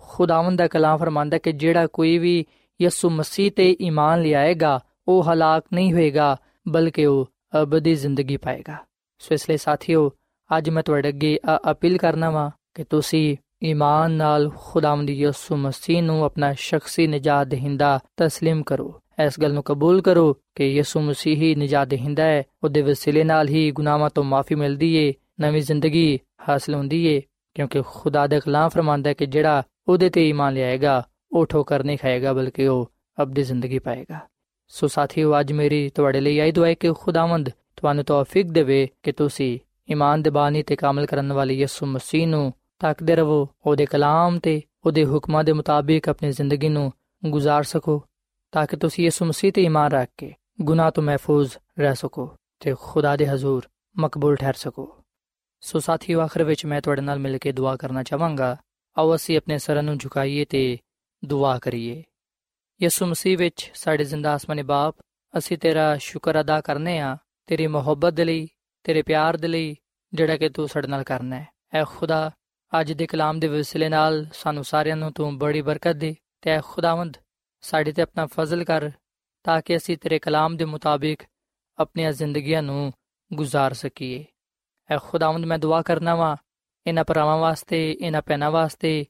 ਖੁਦਾਵੰਦ 0.00 0.58
ਦਾ 0.58 0.66
ਕਲਾਮ 0.66 0.98
ਫਰਮਾਂਦਾ 0.98 1.38
ਕਿ 1.38 1.52
ਜਿਹੜਾ 1.52 1.86
ਕੋਈ 1.86 2.18
ਵੀ 2.18 2.44
ਯਿਸੂ 2.80 3.10
ਮਸੀਹ 3.10 3.50
ਤੇ 3.56 3.76
ਈਮਾਨ 3.80 4.22
ਲਿਆਏਗਾ 4.22 4.80
ਉਹ 5.10 5.22
ਹਲਾਕ 5.22 5.64
ਨਹੀਂ 5.72 5.92
ਹੋਏਗਾ 5.92 6.36
ਬਲਕਿ 6.68 7.06
ਉਹ 7.06 7.26
ਅਬਦੀ 7.62 7.94
ਜ਼ਿੰਦਗੀ 7.94 8.36
ਪਾਏਗਾ 8.36 8.76
ਸੋ 9.20 9.34
ਇਸ 9.34 9.48
ਲਈ 9.50 9.56
ਸਾਥੀਓ 9.56 10.10
ਅੱਜ 10.50 10.70
ਮੈਂ 10.70 10.82
ਤੁਹਾਡੇ 10.82 11.08
ਅੱਗੇ 11.08 11.38
ਅਪੀਲ 11.70 11.96
ਕਰਨਾ 11.98 12.30
ਵਾਂ 12.30 12.50
ਕਿ 12.74 12.84
ਤੁਸੀਂ 12.84 13.36
ਈਮਾਨ 13.62 14.10
ਨਾਲ 14.12 14.50
ਖੁਦਾਵੰਦ 14.56 15.10
ਯਿਸੂ 15.10 15.56
ਮਸੀਹ 15.56 16.02
ਨੂੰ 16.02 16.22
ਆਪਣਾ 16.24 16.52
ਸ਼ਖਸੀ 16.58 17.06
ਨਜਾਤ 17.06 17.46
ਦੇਹਿੰਦਾ 17.46 17.98
تسلیم 18.22 18.62
ਕਰੋ 18.66 18.92
ਇਸ 19.18 19.40
ਗੱਲ 19.40 19.52
ਨੂੰ 19.52 19.62
ਕਬੂਲ 19.62 20.00
ਕਰੋ 20.02 20.32
ਕਿ 20.54 20.66
ਯਿਸੂ 20.66 21.00
ਮਸੀਹ 21.00 21.36
ਹੀ 21.36 21.54
ਨਜਾਤ 21.54 21.88
ਦੇਹਿੰਦਾ 21.88 22.24
ਹੈ 22.24 22.42
ਉਹਦੇ 22.64 22.82
ਵਸੀਲੇ 22.82 23.24
ਨਾਲ 23.24 23.48
ਹੀ 23.48 23.70
ਗੁਨਾਹਾਂ 23.70 24.10
ਤੋਂ 24.10 24.24
ਮਾਫੀ 24.24 24.54
ਮਿਲਦੀ 24.54 24.94
ਏ 24.96 25.12
ਨਵੀਂ 25.40 25.62
ਜ਼ਿੰਦਗੀ 25.62 26.18
ਹਾਸਲ 26.48 26.74
ਹੁੰਦੀ 26.74 27.04
ਏ 27.06 27.20
ਕਿਉਂਕਿ 27.56 27.82
ਖੁਦਾ 27.86 28.26
ਦੇ 28.26 28.40
ਕਲਾਮ 28.40 28.68
ਫਰਮਾਂਦਾ 28.68 29.08
ਹੈ 29.10 29.14
ਕਿ 29.14 29.26
ਜਿਹੜਾ 29.26 29.62
ਉਹਦੇ 29.88 30.08
ਤੇ 30.08 30.28
ਈਮਾਨ 30.28 30.54
ਲਿਆਏਗਾ 30.54 31.02
ਉਹ 31.32 31.46
ਠੋਕਰ 31.46 31.84
ਨਹੀਂ 31.84 31.98
ਖਾਏਗਾ 31.98 32.32
ਬਲਕਿ 32.32 32.66
ਉਹ 32.66 32.90
ਅਬਦੀ 33.18 33.42
ਜ਼ਿੰਦਗੀ 33.42 33.78
ਪਾਏਗਾ 33.78 34.18
ਸੋ 34.70 34.86
ਸਾਥੀਓ 34.86 35.40
ਅੱਜ 35.40 35.52
ਮੇਰੀ 35.52 35.88
ਤੁਹਾਡੇ 35.88 36.20
ਲਈ 36.20 36.36
ਇਹ 36.36 36.52
ਦੁਆ 36.52 36.68
ਹੈ 36.68 36.74
ਕਿ 36.74 36.92
ਖੁਦਾਵੰਦ 36.92 37.50
ਤੁਹਾਨੂੰ 37.76 38.04
ਤੌਫੀਕ 38.04 38.46
ਦੇਵੇ 38.46 38.88
ਕਿ 39.02 39.12
ਤੁਸੀਂ 39.12 39.58
ਈਮਾਨ 39.90 40.22
ਦੇ 40.22 40.30
ਬਾਨੀ 40.30 40.62
ਤੇ 40.62 40.76
ਕਾਮਲ 40.76 41.06
ਕਰਨ 41.06 41.32
ਵਾਲੇ 41.32 41.54
ਯਿਸੂ 41.54 41.86
ਮਸੀਹ 41.86 42.26
ਨੂੰ 42.26 42.52
ਤੱਕਦੇ 42.78 43.16
ਰਹੋ 43.16 43.48
ਉਹਦੇ 43.66 43.86
ਕਲਾਮ 43.86 44.38
ਤੇ 44.38 44.62
ਉਹਦੇ 44.86 45.04
ਹੁਕਮਾਂ 45.04 45.44
ਦੇ 45.44 45.52
ਮੁਤਾਬਿਕ 45.52 46.08
ਆਪਣੀ 46.08 46.30
ਜ਼ਿੰਦਗੀ 46.32 46.68
ਨੂੰ 46.68 46.92
گزار 47.22 47.62
ਸਕੋ 47.62 48.02
ਤਾਂ 48.52 48.66
ਕਿ 48.66 48.76
ਤੁਸੀਂ 48.76 49.04
ਯਿਸੂ 49.04 49.24
ਮਸੀਹ 49.24 49.52
ਤੇ 49.52 49.62
ਈਮਾਨ 49.62 49.90
ਰੱਖ 49.90 50.08
ਕੇ 50.18 50.32
ਗੁਨਾਹ 50.60 50.90
ਤੋਂ 50.90 51.02
ਮਹਿਫੂਜ਼ 51.02 51.56
ਰਹਿ 51.78 51.94
ਸਕੋ 51.94 52.36
ਤੇ 52.60 52.74
ਖੁਦਾ 52.80 53.16
ਦੇ 53.16 53.26
ਹਜ਼ੂਰ 53.26 53.68
ਮਕਬੂਲ 53.96 54.36
ਠਹਿਰ 54.36 54.54
ਸਕੋ 54.54 54.96
ਸੋ 55.60 55.78
ਸਾਥੀਓ 55.78 56.20
ਆਖਰ 56.20 56.44
ਵਿੱਚ 56.44 56.66
ਮੈਂ 56.66 56.80
ਤੁਹਾਡੇ 56.80 57.02
ਨਾਲ 57.02 57.18
ਮਿਲ 57.18 57.38
ਕੇ 57.38 57.52
ਦੁਆ 57.52 57.76
ਕਰਨਾ 57.76 58.02
ਚਾਹਾਂਗਾ 58.02 58.56
ਆਓ 58.96 59.14
ਅਸੀਂ 59.14 59.36
ਆਪਣੇ 59.36 59.58
ਸਰਾਂ 59.58 59.82
ਨੂੰ 59.82 59.98
ਝੁਕਾਈਏ 59.98 60.44
ਤੇ 60.44 60.78
ਦੁਆ 61.24 61.58
ਕਰੀਏ 61.58 62.02
ਯਿਸੂ 62.83 63.05
ਮਸੀਹ 63.05 63.37
ਵਿੱਚ 63.37 63.71
ਸਾਡੇ 63.73 64.03
ਜ਼ਿੰਦਾ 64.03 64.33
ਆਸਮਾਨੀ 64.33 64.61
ਬਾਪ, 64.61 64.95
ਅਸੀਂ 65.37 65.57
ਤੇਰਾ 65.57 65.97
ਸ਼ੁਕਰ 65.97 66.41
ਅਦਾ 66.41 66.61
ਕਰਨੇ 66.61 66.99
ਆ, 66.99 67.17
ਤੇਰੀ 67.45 67.67
ਮੁਹੱਬਤ 67.67 68.13
ਦੇ 68.13 68.25
ਲਈ, 68.25 68.47
ਤੇਰੇ 68.83 69.01
ਪਿਆਰ 69.01 69.37
ਦੇ 69.37 69.47
ਲਈ, 69.47 69.75
ਜਿਹੜਾ 70.13 70.37
ਕਿ 70.37 70.49
ਤੂੰ 70.49 70.67
ਸਾਡੇ 70.67 70.87
ਨਾਲ 70.87 71.03
ਕਰਨਾ 71.03 71.35
ਹੈ। 71.35 71.47
ਐ 71.73 71.83
ਖੁਦਾ, 71.83 72.31
ਅੱਜ 72.79 72.93
ਦੇ 72.93 73.07
ਕਲਾਮ 73.07 73.39
ਦੇ 73.39 73.47
ਵਸਿਲੇ 73.47 73.89
ਨਾਲ 73.89 74.25
ਸਾਨੂੰ 74.33 74.63
ਸਾਰਿਆਂ 74.63 74.95
ਨੂੰ 74.95 75.11
ਤੂੰ 75.11 75.37
ਬੜੀ 75.37 75.61
ਬਰਕਤ 75.61 75.95
ਦੇ 75.95 76.15
ਤੇ 76.41 76.51
ਐ 76.51 76.59
ਖੁਦਾਵੰਦ, 76.61 77.17
ਸਾਡੇ 77.61 77.91
ਤੇ 77.91 78.01
ਆਪਣਾ 78.01 78.25
ਫਜ਼ਲ 78.25 78.63
ਕਰ, 78.63 78.91
ਤਾਂ 79.43 79.61
ਕਿ 79.61 79.77
ਅਸੀਂ 79.77 79.97
ਤੇਰੇ 79.97 80.19
ਕਲਾਮ 80.19 80.57
ਦੇ 80.57 80.65
ਮੁਤਾਬਿਕ 80.65 81.23
ਆਪਣੀਆਂ 81.77 82.11
ਜ਼ਿੰਦਗੀਆਂ 82.11 82.63
ਨੂੰ 82.63 82.93
ਗੁਜ਼ਾਰ 83.33 83.73
ਸਕੀਏ। 83.73 84.25
ਐ 84.91 84.97
ਖੁਦਾਵੰਦ, 84.97 85.45
ਮੈਂ 85.45 85.59
ਦੁਆ 85.59 85.81
ਕਰਨਾ 85.81 86.15
ਵਾਂ, 86.15 86.37
ਇਹਨਾਂ 86.87 87.03
ਪਰਾਵਾਂ 87.03 87.37
ਵਾਸਤੇ, 87.37 87.97
ਇਹਨਾਂ 88.01 88.21
ਪੈਨਾ 88.21 88.49
ਵਾਸਤੇ, 88.49 89.05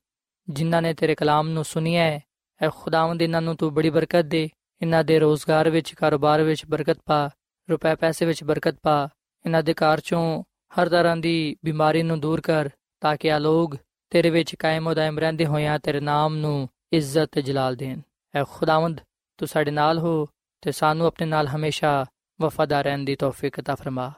ਜਿਨ੍ਹਾਂ 0.49 0.81
ਨੇ 0.81 0.93
ਤੇਰੇ 0.93 1.15
ਕਲਾਮ 1.15 1.49
ਨੂੰ 1.49 1.63
ਸੁਨਿਆ 1.63 2.03
ਹੈ 2.03 2.23
ਐ 2.61 2.68
ਖੁਦਾਵੰਦ 2.74 3.22
ਇਹਨਾਂ 3.22 3.42
ਨੂੰ 3.42 3.56
ਤੂੰ 3.56 3.72
ਬੜੀ 3.74 3.90
ਬਰਕਤ 3.90 4.24
ਦੇ 4.24 4.48
ਇਹਨਾਂ 4.80 5.02
ਦੇ 5.04 5.18
ਰੋਜ਼ਗਾਰ 5.18 5.70
ਵਿੱਚ 5.70 5.92
ਕਾਰੋਬਾਰ 5.94 6.42
ਵਿੱਚ 6.42 6.64
ਬਰਕਤ 6.66 6.98
ਪਾ 7.06 7.28
ਰੁਪਏ 7.68 7.94
ਪੈਸੇ 7.94 8.26
ਵਿੱਚ 8.26 8.44
ਬਰਕਤ 8.44 8.76
ਪਾ 8.82 9.09
ਇਹਨਾਂ 9.44 9.62
ਦੇ 9.62 9.74
ਘਰ 9.74 10.00
ਚੋਂ 10.00 10.42
ਹਰ 10.72 10.88
ਤਰ੍ਹਾਂ 10.88 11.16
ਦੀ 11.16 11.56
ਬਿਮਾਰੀ 11.64 12.02
ਨੂੰ 12.02 12.20
ਦੂਰ 12.20 12.40
ਕਰ 12.40 12.70
ਤਾਂ 13.00 13.16
ਕਿ 13.16 13.32
ਆ 13.32 13.38
ਲੋਗ 13.38 13.74
ਤੇਰੇ 14.11 14.30
ਵਿੱਚ 14.30 14.54
ਕਾਇਮ 14.54 14.87
ਹੋ 14.87 14.94
ਦਾਇਮ 14.94 15.18
ਰਹਿੰਦੇ 15.18 15.46
ਹੋਇਆਂ 15.46 15.78
ਤੇਰੇ 15.78 16.00
ਨਾਮ 16.00 16.37
ਨੂੰ 16.37 16.68
ਇੱਜ਼ਤ 16.92 17.28
ਤੇ 17.32 17.42
ਜਲਾਲ 17.42 17.76
ਦੇਣ 17.76 18.00
ਐ 18.35 18.44
ਖੁਦਾਵੰਦ 18.44 19.00
ਤੂੰ 19.38 19.48
ਸਾਡੇ 19.48 19.70
ਨਾਲ 19.70 19.98
ਹੋ 19.98 20.26
ਤੇ 20.62 20.72
ਸਾਨੂੰ 20.72 21.06
ਆਪਣੇ 21.06 21.26
ਨਾਲ 21.26 21.48
ਹਮੇਸ਼ਾ 21.48 22.04
ਵਫਾਦਾਰ 22.40 22.85
ਰਹਿਣ 22.85 23.04
ਦੀ 23.04 23.16
ਤੌਫੀਕ 23.16 23.61
عطا 23.61 23.76
ਫਰਮਾ 23.76 24.12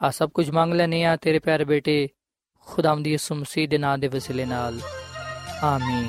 ਆ 0.00 0.10
ਸਭ 0.10 0.30
ਕੁਝ 0.30 0.50
ਮੰਗ 0.50 0.74
ਲੈਨੇ 0.74 1.04
ਆ 1.04 1.16
ਤੇਰੇ 1.16 1.38
ਪਿਆਰੇ 1.38 1.64
ਬੇਟੇ 1.64 2.08
ਖੁਦਾਵੰਦ 2.66 3.06
ਯਿਸੂ 3.06 3.34
ਮਸੀਹ 3.34 3.68
ਦੇ 3.68 3.78
ਨਾਮ 3.78 4.00
ਦੇ 4.00 4.08
ਵਸਿਲੇ 4.08 4.44
ਨਾਲ 4.44 4.80
ਆਮੀਨ 5.62 6.08